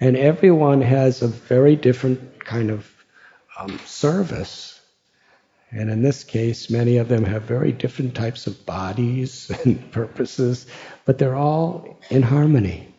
[0.00, 2.88] And everyone has a very different kind of
[3.58, 4.77] um, service.
[5.70, 10.66] And in this case, many of them have very different types of bodies and purposes,
[11.04, 12.94] but they're all in harmony.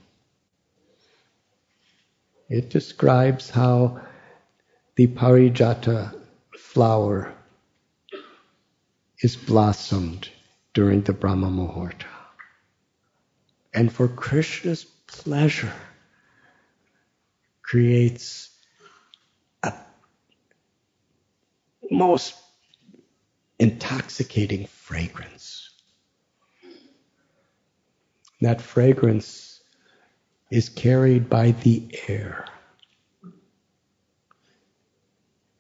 [2.47, 4.01] It describes how
[4.95, 6.15] the Parijata
[6.57, 7.34] flower
[9.22, 10.30] is blossomed
[10.74, 12.05] during the Brahma Muhurta.
[13.74, 15.74] And for Krishna's pleasure,
[17.61, 18.49] creates
[19.61, 19.74] a
[21.91, 22.36] most
[23.60, 25.70] intoxicating fragrance.
[28.41, 29.62] That fragrance
[30.49, 32.45] is carried by the air.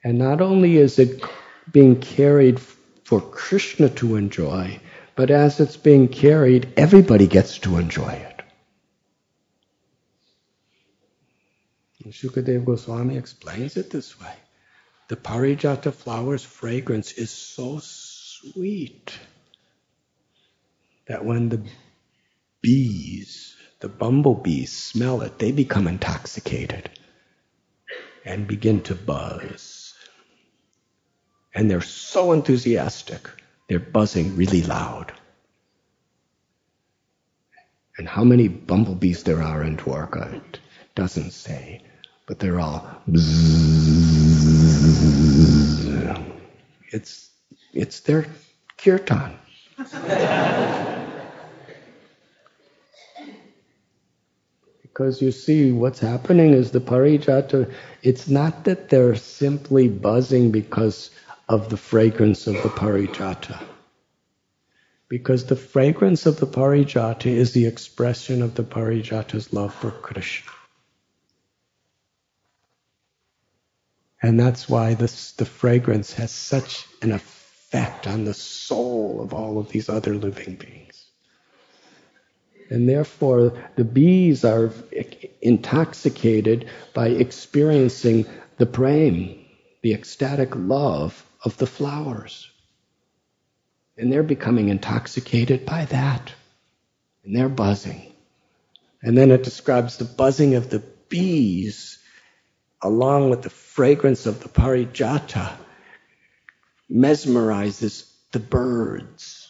[0.03, 1.21] And not only is it
[1.71, 2.59] being carried
[3.03, 4.79] for Krishna to enjoy,
[5.15, 8.41] but as it's being carried, everybody gets to enjoy it.
[12.05, 14.33] And Shukadev Goswami explains it this way.
[15.09, 19.17] The Parijata flower's fragrance is so sweet
[21.07, 21.63] that when the
[22.61, 26.91] bees, the bumblebees, smell it, they become intoxicated
[28.23, 29.95] and begin to buzz.
[31.55, 33.27] And they're so enthusiastic,
[33.67, 35.11] they're buzzing really loud.
[37.97, 40.59] And how many bumblebees there are in Dwarka, it
[40.93, 41.81] doesn't say,
[42.27, 43.98] but they're all bzzz.
[46.91, 47.29] It's,
[47.73, 48.25] it's their
[48.77, 49.37] kirtan.
[54.81, 57.71] Because you see, what's happening is the parijata,
[58.03, 61.11] it's not that they're simply buzzing because
[61.47, 63.61] of the fragrance of the parijata.
[65.07, 70.51] Because the fragrance of the parijata is the expression of the parijata's love for Krishna.
[74.21, 79.59] And that's why this, the fragrance has such an effect on the soul of all
[79.59, 81.05] of these other living beings.
[82.69, 84.71] And therefore, the bees are
[85.41, 88.25] intoxicated by experiencing
[88.57, 89.45] the prem,
[89.81, 92.49] the ecstatic love of the flowers.
[93.97, 96.31] And they're becoming intoxicated by that.
[97.23, 98.13] And they're buzzing.
[99.01, 101.98] And then it describes the buzzing of the bees
[102.81, 105.51] along with the fragrance of the parijata
[106.89, 109.49] mesmerizes the birds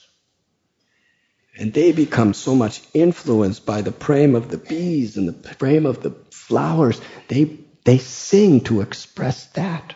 [1.60, 5.86] and they become so much influenced by the prem of the bees and the prem
[5.86, 7.02] of the flowers.
[7.28, 9.94] They, they sing to express that.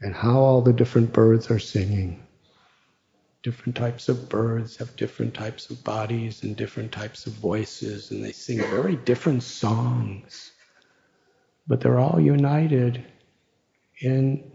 [0.00, 2.26] And how all the different birds are singing.
[3.44, 8.24] Different types of birds have different types of bodies and different types of voices, and
[8.24, 10.50] they sing very different songs.
[11.68, 13.04] But they're all united
[14.00, 14.50] in,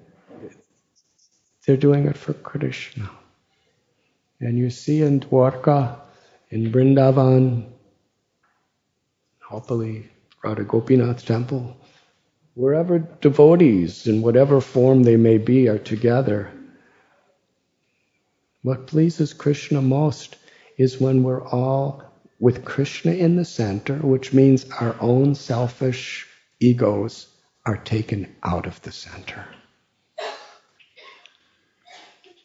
[1.65, 3.09] they're doing it for Krishna.
[4.39, 5.99] And you see in Dwarka,
[6.49, 7.69] in Brindavan,
[9.41, 10.09] hopefully
[10.43, 11.77] Radha Gopinath temple,
[12.55, 16.51] wherever devotees, in whatever form they may be, are together,
[18.63, 20.35] what pleases Krishna most
[20.77, 22.03] is when we're all
[22.39, 26.27] with Krishna in the center, which means our own selfish
[26.63, 27.27] egos
[27.65, 29.45] are taken out of the center.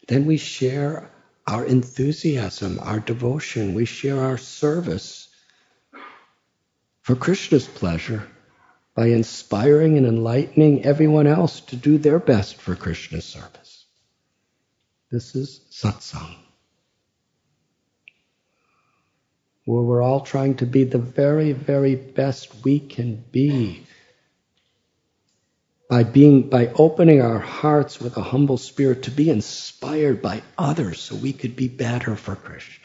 [0.08, 1.10] Then we share
[1.46, 3.74] our enthusiasm, our devotion.
[3.74, 5.28] We share our service
[7.02, 8.26] for Krishna's pleasure
[8.94, 13.86] by inspiring and enlightening everyone else to do their best for Krishna's service.
[15.10, 16.36] This is satsang.
[19.64, 23.86] Where we're all trying to be the very, very best we can be
[25.88, 31.00] by being by opening our hearts with a humble spirit to be inspired by others
[31.00, 32.84] so we could be better for Krishna.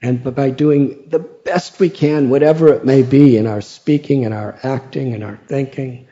[0.00, 4.32] And by doing the best we can, whatever it may be, in our speaking, in
[4.32, 6.08] our acting, in our thinking,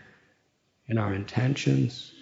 [0.86, 2.12] in our intentions,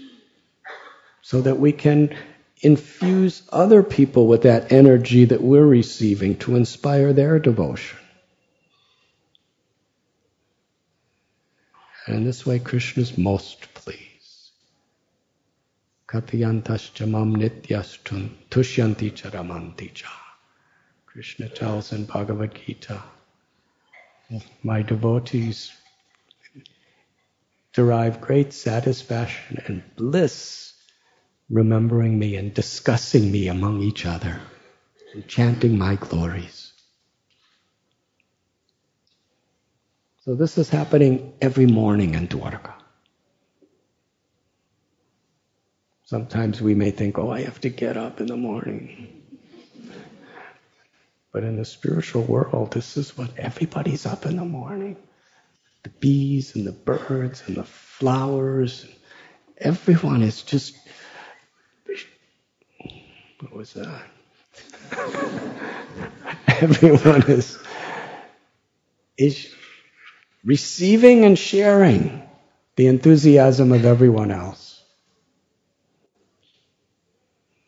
[1.20, 2.16] so that we can
[2.62, 7.99] infuse other people with that energy that we're receiving to inspire their devotion.
[12.09, 14.50] And this way, Krishna is most pleased.
[16.09, 20.11] Katyantaschamam nityastun tushyanti charamanti cha.
[21.04, 23.02] Krishna tells in Bhagavad Gita,
[24.62, 25.70] my devotees
[27.74, 30.72] derive great satisfaction and bliss
[31.50, 34.40] remembering me and discussing me among each other
[35.12, 36.68] and chanting my glories.
[40.29, 42.74] So this is happening every morning in Dwarka.
[46.05, 49.22] Sometimes we may think, oh, I have to get up in the morning.
[51.33, 54.99] But in the spiritual world, this is what everybody's up in the morning.
[55.85, 58.85] The bees and the birds and the flowers.
[59.57, 60.76] Everyone is just.
[63.41, 64.03] What was that?
[66.61, 67.59] everyone is
[69.16, 69.55] is
[70.49, 72.22] receiving and sharing
[72.76, 74.82] the enthusiasm of everyone else.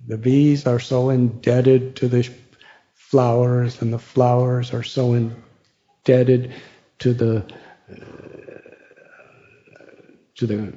[0.07, 2.27] The bees are so indebted to the
[2.95, 6.55] flowers, and the flowers are so indebted
[7.01, 7.45] to the
[7.91, 7.97] uh,
[10.37, 10.73] to the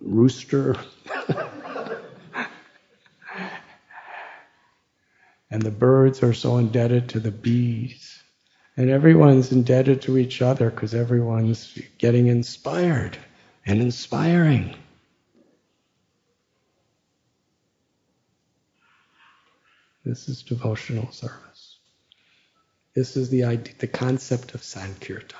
[0.00, 0.74] rooster.
[5.50, 8.19] and the birds are so indebted to the bees.
[8.80, 13.18] And everyone's indebted to each other because everyone's getting inspired
[13.66, 14.74] and inspiring.
[20.02, 21.76] This is devotional service.
[22.94, 25.38] This is the idea, the concept of Sankirtan.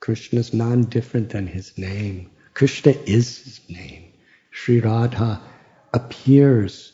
[0.00, 2.30] Krishna is non-different than his name.
[2.52, 4.12] Krishna is his name.
[4.50, 5.40] Sri Radha
[5.94, 6.93] appears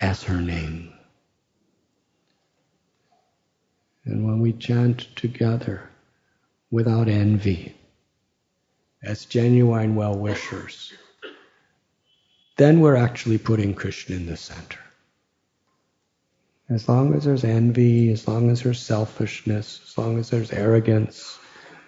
[0.00, 0.92] as her name.
[4.04, 5.88] And when we chant together
[6.70, 7.76] without envy,
[9.02, 10.92] as genuine well wishers,
[12.56, 14.78] then we're actually putting Krishna in the center.
[16.68, 21.38] As long as there's envy, as long as there's selfishness, as long as there's arrogance,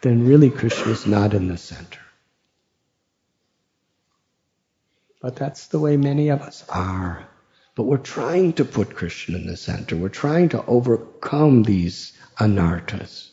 [0.00, 2.00] then really Krishna is not in the center.
[5.20, 7.28] But that's the way many of us are.
[7.74, 9.96] But we're trying to put Krishna in the center.
[9.96, 13.30] We're trying to overcome these anarthas.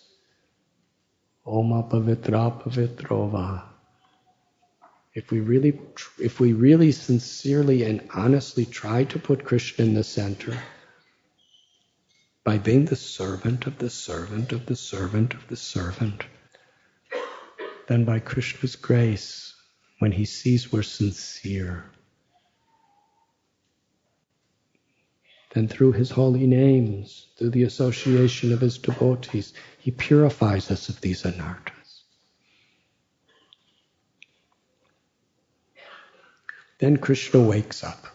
[1.45, 3.63] Oma pavitra pavitrova.
[5.13, 5.77] If we really,
[6.19, 10.57] if we really sincerely and honestly try to put Krishna in the center,
[12.43, 16.23] by being the servant of the servant of the servant of the servant,
[17.87, 19.53] then by Krishna's grace,
[19.97, 21.85] when he sees we're sincere,
[25.51, 31.01] then through his holy names, through the association of his devotees, he purifies us of
[31.01, 32.03] these anarthas.
[36.77, 38.05] Then Krishna wakes up.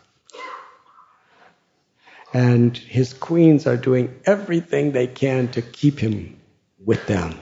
[2.32, 6.40] And his queens are doing everything they can to keep him
[6.84, 7.38] with them.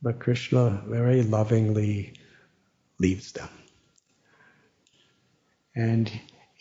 [0.00, 2.14] But Krishna very lovingly
[2.98, 3.48] leaves them.
[5.74, 6.10] And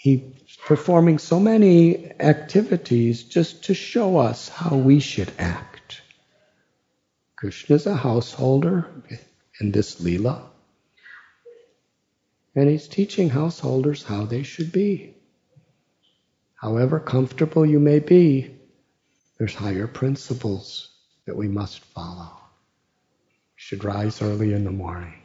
[0.01, 6.01] he's performing so many activities just to show us how we should act.
[7.35, 8.87] Krishna is a householder
[9.59, 10.49] in this lila.
[12.55, 15.13] And he's teaching householders how they should be.
[16.55, 18.55] However comfortable you may be,
[19.37, 20.89] there's higher principles
[21.25, 22.31] that we must follow.
[23.55, 25.21] We should rise early in the morning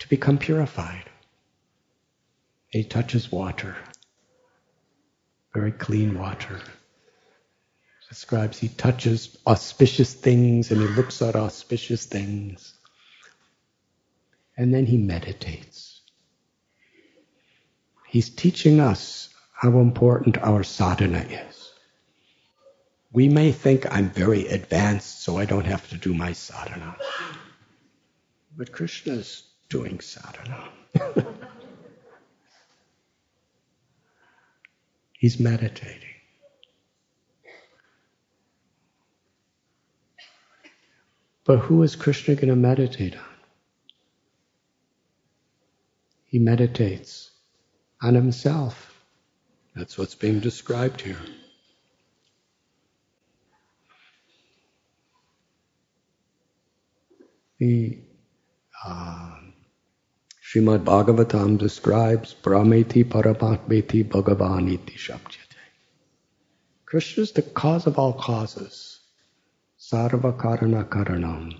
[0.00, 1.09] to become purified.
[2.70, 3.76] He touches water,
[5.52, 6.60] very clean water.
[8.08, 12.74] Describes he touches auspicious things and he looks at auspicious things
[14.56, 16.00] and then he meditates.
[18.06, 21.72] He's teaching us how important our sadhana is.
[23.12, 26.96] We may think I'm very advanced, so I don't have to do my sadhana.
[28.56, 30.68] But Krishna's doing sadhana.
[35.20, 36.14] He's meditating.
[41.44, 43.22] But who is Krishna going to meditate on?
[46.24, 47.30] He meditates
[48.00, 48.98] on himself.
[49.76, 51.20] That's what's being described here.
[57.58, 57.98] The
[58.82, 59.39] uh,
[60.50, 65.60] Srimad Bhagavatam describes Brahmeti Paramatmeti Bhagavaniti Shabjate.
[66.86, 68.98] Krishna is the cause of all causes.
[69.78, 71.56] Sarva Karana Karanam.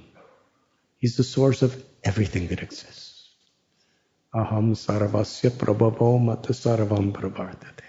[0.99, 3.28] He's the source of everything that exists.
[4.34, 7.86] Aham sarvasya prabhavo mata sarvam pravartate.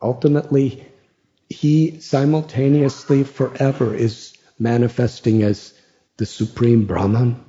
[0.00, 0.86] Ultimately,
[1.48, 5.74] he simultaneously forever is manifesting as
[6.20, 7.42] the supreme Brahman,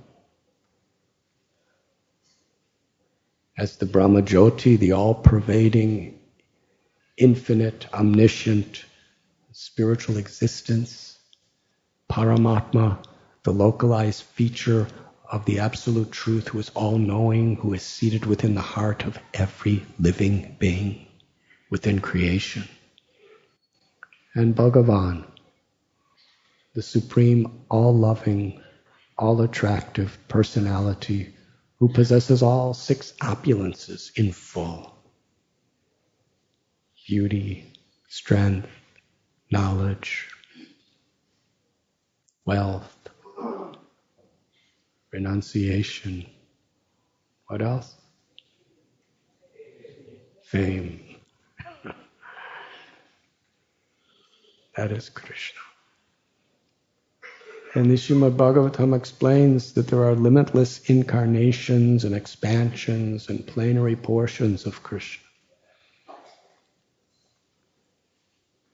[3.57, 6.17] as the Brahma Jyoti, the all pervading,
[7.17, 8.85] infinite, omniscient,
[9.51, 11.19] spiritual existence,
[12.09, 13.03] Paramatma,
[13.43, 14.87] the localized feature
[15.29, 19.19] of the absolute truth who is all knowing, who is seated within the heart of
[19.33, 21.07] every living being
[21.69, 22.63] within creation.
[24.33, 25.25] And Bhagavan,
[26.73, 28.61] the supreme, all loving,
[29.17, 31.35] all attractive personality
[31.79, 34.95] who possesses all six opulences in full
[37.07, 37.73] beauty,
[38.07, 38.69] strength,
[39.51, 40.29] knowledge,
[42.45, 42.95] wealth,
[45.11, 46.25] renunciation.
[47.47, 47.95] What else?
[50.43, 51.17] Fame.
[54.77, 55.59] that is Krishna.
[57.73, 64.65] And the Srimad Bhagavatam explains that there are limitless incarnations and expansions and plenary portions
[64.65, 65.23] of Krishna.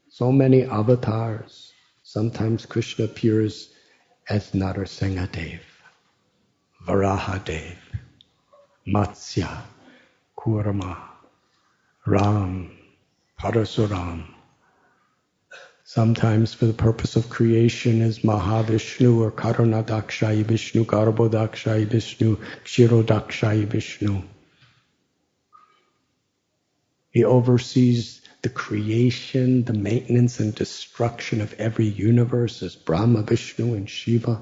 [0.09, 1.73] So many avatars.
[2.01, 3.71] Sometimes Krishna appears
[4.27, 5.61] as Narasimha Dev,
[6.87, 7.77] Varaha Dev,
[8.87, 9.61] Matsya,
[10.35, 10.97] Kurma,
[12.07, 12.71] Ram,
[13.39, 14.23] Parasuram,
[15.89, 22.35] Sometimes for the purpose of creation is Mahavishnu or Karanadakshayi Vishnu, Garbhodakshayi Vishnu,
[22.65, 24.21] Kshirodakshayi Vishnu.
[27.09, 33.89] He oversees the creation, the maintenance and destruction of every universe as Brahma, Vishnu, and
[33.89, 34.41] Shiva.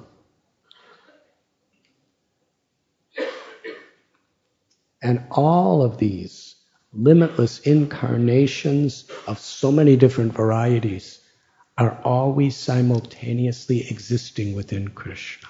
[5.00, 6.56] And all of these
[6.92, 11.22] limitless incarnations of so many different varieties
[11.78, 15.50] are always simultaneously existing within Krishna.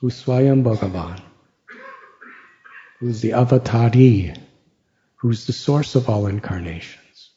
[0.00, 1.20] Who's Swayam Bhagavan,
[2.98, 4.36] who's the avatari,
[5.16, 7.30] who's the source of all incarnations.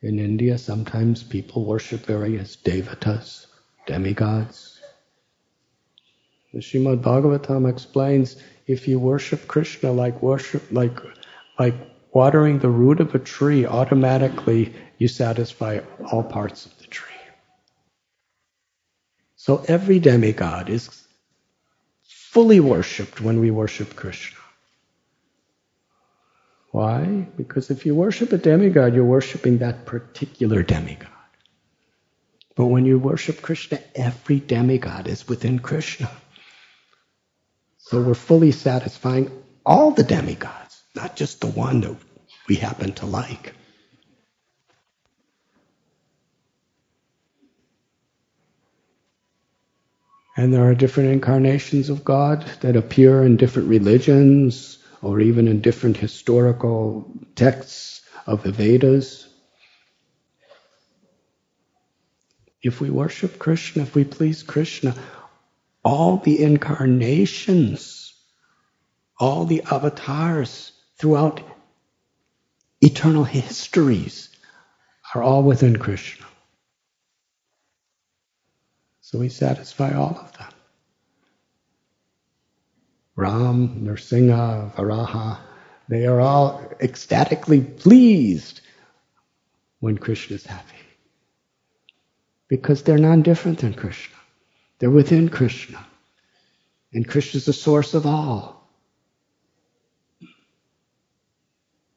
[0.00, 3.46] In India, sometimes people worship various devatas,
[3.86, 4.78] demigods.
[6.52, 11.00] The Srimad Bhagavatam explains if you worship Krishna like worship like
[11.58, 11.74] like
[12.12, 15.80] watering the root of a tree, automatically you satisfy
[16.10, 17.10] all parts of the tree.
[19.36, 20.88] So every demigod is
[22.02, 24.38] fully worshipped when we worship Krishna.
[26.70, 27.28] Why?
[27.36, 31.10] Because if you worship a demigod, you're worshiping that particular demigod.
[32.56, 36.10] But when you worship Krishna, every demigod is within Krishna.
[37.78, 39.30] So we're fully satisfying
[39.66, 40.63] all the demigods
[40.94, 41.96] not just the one that
[42.48, 43.54] we happen to like.
[50.36, 55.60] And there are different incarnations of God that appear in different religions or even in
[55.60, 59.28] different historical texts of the Vedas.
[62.62, 64.96] If we worship Krishna, if we please Krishna,
[65.84, 68.14] all the incarnations,
[69.20, 71.40] all the avatars throughout
[72.80, 74.28] eternal histories
[75.14, 76.26] are all within Krishna.
[79.00, 80.52] So we satisfy all of them.
[83.16, 85.38] Ram, Nrsimha, Varaha,
[85.88, 88.60] they are all ecstatically pleased
[89.80, 90.76] when Krishna is happy.
[92.48, 94.16] Because they're non different than Krishna.
[94.78, 95.84] They're within Krishna.
[96.92, 98.53] And Krishna is the source of all.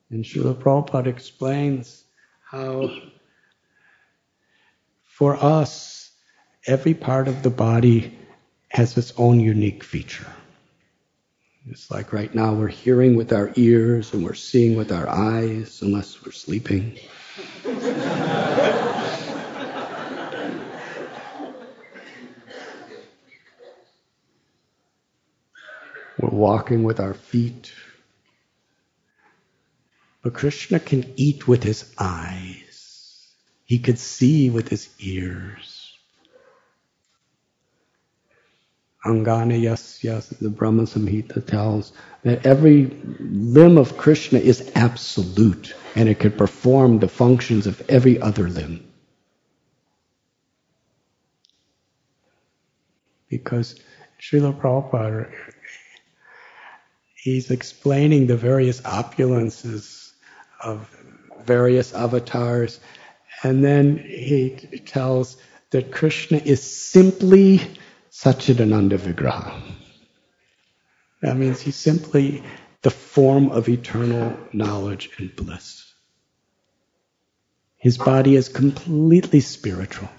[0.09, 2.03] And Srila Prabhupada explains
[2.49, 2.89] how
[5.03, 6.11] for us,
[6.65, 8.17] every part of the body
[8.69, 10.27] has its own unique feature.
[11.69, 15.81] It's like right now we're hearing with our ears and we're seeing with our eyes,
[15.81, 16.97] unless we're sleeping.
[17.65, 17.93] we're
[26.19, 27.73] walking with our feet.
[30.22, 33.28] But Krishna can eat with his eyes.
[33.65, 35.93] He could see with his ears.
[39.05, 41.93] Angana Yasya, the Brahma Samhita tells
[42.24, 42.86] that every
[43.20, 48.86] limb of Krishna is absolute and it could perform the functions of every other limb.
[53.30, 53.80] Because
[54.20, 55.32] Srila Prabhupada,
[57.15, 60.06] he's explaining the various opulences
[60.61, 60.89] of
[61.45, 62.79] various avatars.
[63.43, 65.37] And then he tells
[65.71, 67.61] that Krishna is simply
[68.11, 69.61] Satchidananda Vigraha.
[71.21, 72.43] That means he's simply
[72.81, 75.83] the form of eternal knowledge and bliss.
[77.77, 80.09] His body is completely spiritual.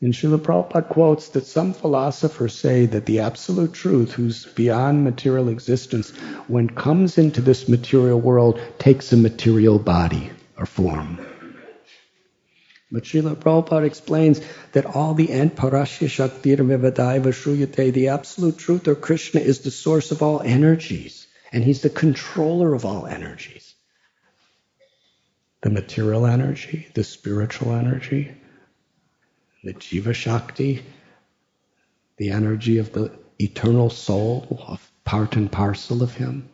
[0.00, 5.48] And Srila Prabhupada quotes that some philosophers say that the absolute truth, who's beyond material
[5.48, 6.10] existence,
[6.46, 11.18] when comes into this material world, takes a material body or form.
[12.92, 14.40] But Srila Prabhupada explains
[14.70, 20.12] that all the Parashya Shakti Vivadaiva Shruyate, the absolute truth or Krishna is the source
[20.12, 23.74] of all energies, and he's the controller of all energies.
[25.60, 28.32] The material energy, the spiritual energy,
[29.62, 30.84] the Jiva Shakti,
[32.16, 36.48] the energy of the eternal soul, of part and parcel of Him.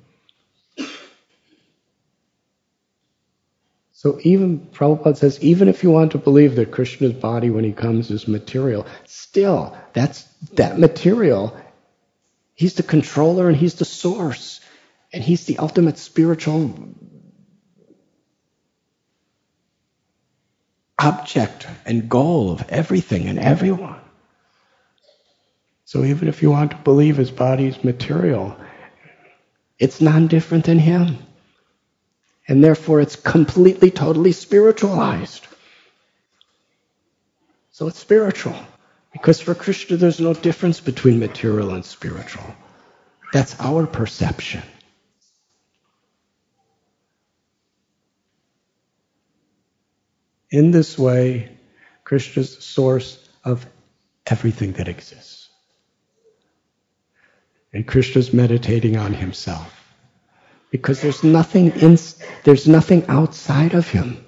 [4.04, 7.72] So even Prabhupada says, even if you want to believe that Krishna's body when he
[7.72, 10.24] comes is material, still that's
[10.56, 11.58] that material.
[12.54, 14.60] He's the controller and he's the source.
[15.10, 16.74] And he's the ultimate spiritual
[20.98, 24.00] object and goal of everything and everyone.
[25.84, 28.56] So even if you want to believe his body is material,
[29.78, 31.18] it's non different than him.
[32.46, 35.46] And therefore, it's completely, totally spiritualized.
[37.72, 38.56] So it's spiritual.
[39.12, 42.44] Because for Krishna, there's no difference between material and spiritual.
[43.32, 44.62] That's our perception.
[50.50, 51.56] In this way,
[52.04, 53.66] Krishna is the source of
[54.26, 55.48] everything that exists.
[57.72, 59.84] And Krishna is meditating on himself
[60.70, 61.98] because there's nothing in,
[62.44, 64.24] there's nothing outside of him.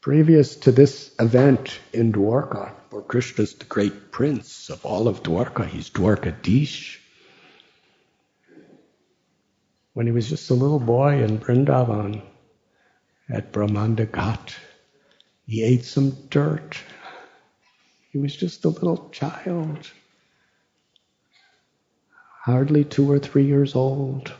[0.00, 5.66] Previous to this event in Dwarka, where Krishna's the great prince of all of Dwarka,
[5.66, 6.98] he's Dwarkadish.
[9.92, 12.22] When he was just a little boy in Vrindavan
[13.30, 14.54] at Brahmanda Ghat,
[15.46, 16.76] he ate some dirt.
[18.10, 19.90] He was just a little child
[22.48, 24.32] hardly two or three years old.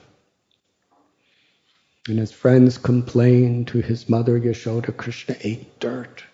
[2.09, 6.25] And his friends complained to his mother, Yashoda, Krishna ate dirt.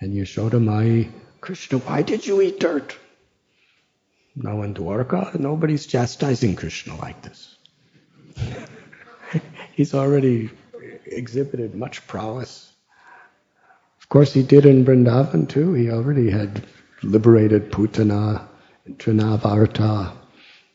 [0.00, 2.98] And Yashoda Mai, Krishna, why did you eat dirt?
[4.34, 7.54] Now in Dwarka, nobody's chastising Krishna like this.
[9.74, 10.50] He's already
[11.06, 12.72] exhibited much prowess.
[14.00, 15.72] Of course, he did in Vrindavan too.
[15.74, 16.66] He already had
[17.02, 18.48] liberated Putana
[18.84, 20.12] and Trinavarta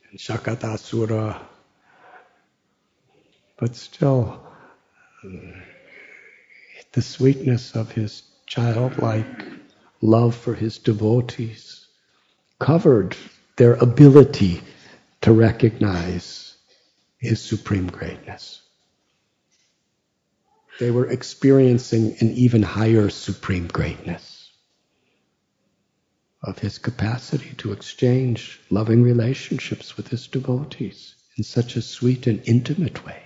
[0.10, 1.40] and Shakatasura.
[3.58, 4.42] But still,
[6.92, 9.44] the sweetness of his childlike
[10.02, 11.88] love for his devotees
[12.60, 13.16] covered
[13.58, 14.62] their ability
[15.22, 16.45] to recognize
[17.26, 18.62] his supreme greatness.
[20.80, 24.52] They were experiencing an even higher supreme greatness
[26.44, 32.42] of his capacity to exchange loving relationships with his devotees in such a sweet and
[32.46, 33.24] intimate way.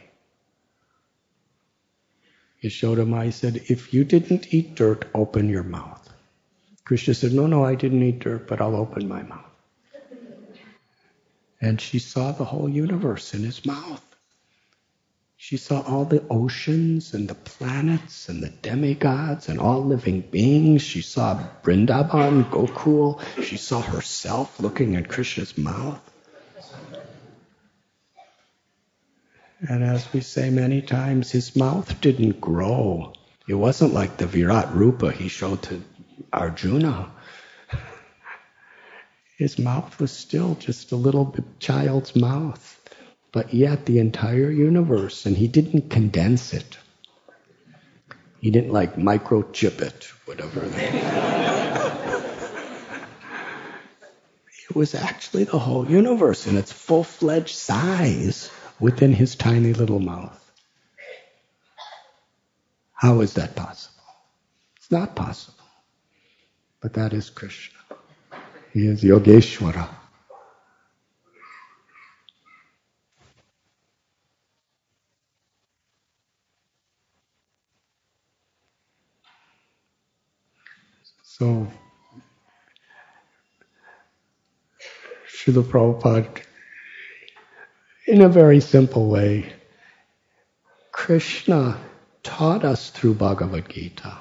[2.63, 6.09] Yashoda Mai said, If you didn't eat dirt, open your mouth.
[6.85, 9.48] Krishna said, No, no, I didn't eat dirt, but I'll open my mouth.
[11.62, 14.03] And she saw the whole universe in his mouth.
[15.41, 20.82] She saw all the oceans and the planets and the demigods and all living beings.
[20.82, 23.22] She saw Brindaban, Gokul.
[23.43, 26.01] She saw herself looking at Krishna's mouth.
[29.62, 33.14] And as we say many times, his mouth didn't grow.
[33.47, 35.82] It wasn't like the Virat Rupa he showed to
[36.32, 37.12] Arjuna.
[39.39, 42.79] His mouth was still just a little child's mouth
[43.31, 46.77] but yet the entire universe, and he didn't condense it.
[48.41, 50.63] He didn't like microchip it, whatever.
[54.69, 59.99] it was actually the whole universe in its full fledged size within his tiny little
[59.99, 60.37] mouth.
[62.93, 64.03] How is that possible?
[64.77, 65.55] It's not possible.
[66.81, 67.78] But that is Krishna.
[68.74, 69.89] He is Yogeshwara.
[81.24, 81.67] So,
[85.30, 86.43] Srila Prabhupada,
[88.07, 89.53] in a very simple way,
[90.91, 91.80] Krishna
[92.24, 94.17] taught us through Bhagavad Gita,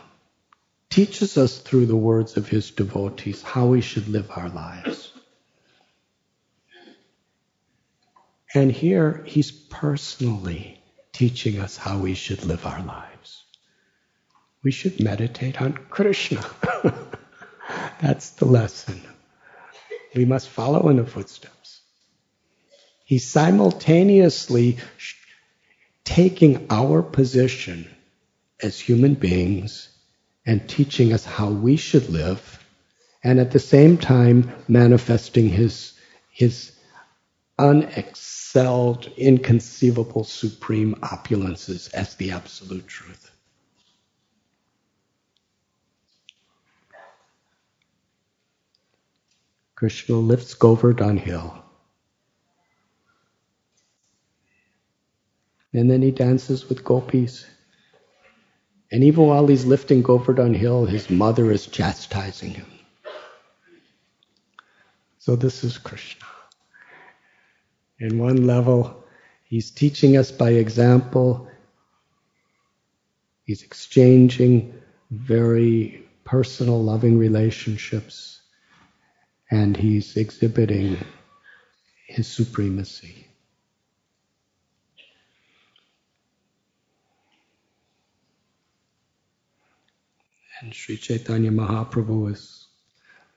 [0.90, 5.12] teaches us through the words of his devotees how we should live our lives.
[8.54, 10.80] And here he's personally
[11.12, 13.44] teaching us how we should live our lives.
[14.62, 16.44] We should meditate on Krishna.
[18.00, 19.02] That's the lesson.
[20.14, 21.80] We must follow in the footsteps.
[23.04, 24.78] He's simultaneously
[26.04, 27.90] taking our position
[28.62, 29.88] as human beings
[30.48, 32.64] and teaching us how we should live,
[33.22, 35.92] and at the same time manifesting his,
[36.30, 36.72] his
[37.58, 43.30] unexcelled, inconceivable, supreme opulences as the absolute truth.
[49.74, 51.62] Krishna lifts Govardhan Hill.
[55.74, 57.44] And then he dances with gopis.
[58.90, 62.66] And even while he's lifting Govardhan Hill, his mother is chastising him.
[65.18, 66.26] So this is Krishna.
[68.00, 69.04] In one level,
[69.44, 71.48] he's teaching us by example.
[73.44, 74.80] He's exchanging
[75.10, 78.40] very personal, loving relationships.
[79.50, 80.98] And he's exhibiting
[82.06, 83.27] his supremacy.
[90.60, 92.66] And Sri Chaitanya Mahaprabhu is,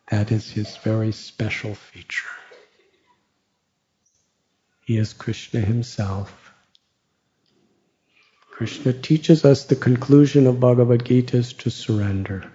[0.09, 2.28] that is his very special feature.
[4.86, 6.51] He is Krishna himself.
[8.49, 12.51] Krishna teaches us the conclusion of Bhagavad Gita is to surrender.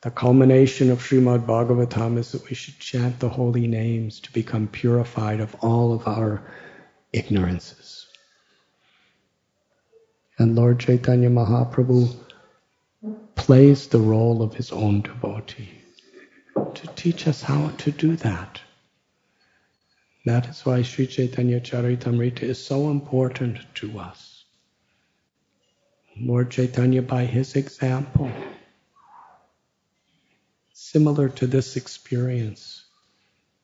[0.00, 4.68] The culmination of Srimad Bhagavatam is that we should chant the holy names to become
[4.68, 6.42] purified of all of our
[7.12, 8.06] ignorances.
[10.38, 12.27] And Lord Chaitanya Mahaprabhu
[13.48, 15.70] plays the role of his own devotee
[16.74, 18.60] to teach us how to do that.
[20.26, 24.44] That is why Sri Chaitanya Charitamrita is so important to us.
[26.20, 28.30] Lord Chaitanya, by his example,
[30.74, 32.84] similar to this experience,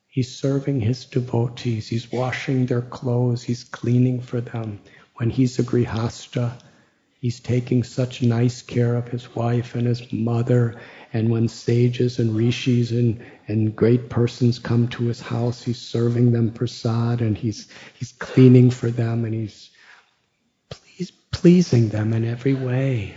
[0.07, 4.79] he's serving his devotees, he's washing their clothes, he's cleaning for them.
[5.17, 6.59] When he's a grihasta,
[7.25, 10.79] He's taking such nice care of his wife and his mother.
[11.11, 16.33] And when sages and rishis and, and great persons come to his house, he's serving
[16.33, 19.71] them prasad and he's, he's cleaning for them and he's
[20.69, 23.15] please, pleasing them in every way.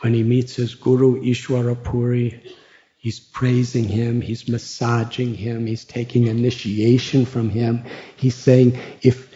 [0.00, 2.50] When he meets his guru Ishwarapuri,
[2.96, 7.84] he's praising him, he's massaging him, he's taking initiation from him.
[8.16, 9.30] He's saying, if,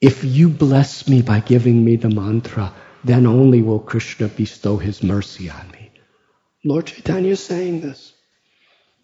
[0.00, 2.74] if you bless me by giving me the mantra,
[3.04, 5.90] then only will Krishna bestow his mercy on me.
[6.64, 8.12] Lord Chaitanya is saying this.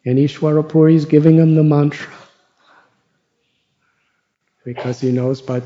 [0.06, 2.12] And Ishwarapuri is giving him the mantra.
[4.64, 5.64] Because he knows, but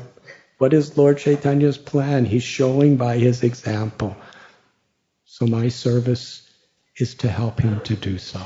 [0.57, 2.25] what is Lord Chaitanya's plan?
[2.25, 4.15] He's showing by his example.
[5.25, 6.49] So my service
[6.97, 8.41] is to help him to do so.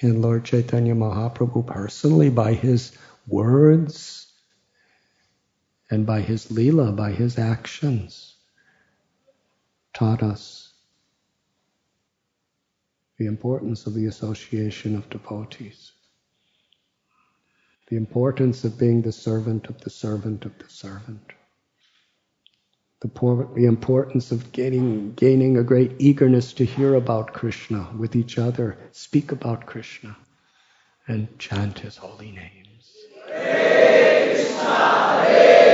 [0.00, 4.23] And Lord Chaitanya Mahaprabhu personally, by his words,
[5.90, 8.34] and by his lila, by his actions,
[9.92, 10.72] taught us
[13.18, 15.92] the importance of the association of devotees,
[17.88, 21.32] the importance of being the servant of the servant of the servant,
[23.00, 28.16] the, poor, the importance of gaining, gaining a great eagerness to hear about Krishna with
[28.16, 30.16] each other, speak about Krishna,
[31.06, 32.92] and chant his holy names.
[33.26, 35.73] Krishna, Krishna.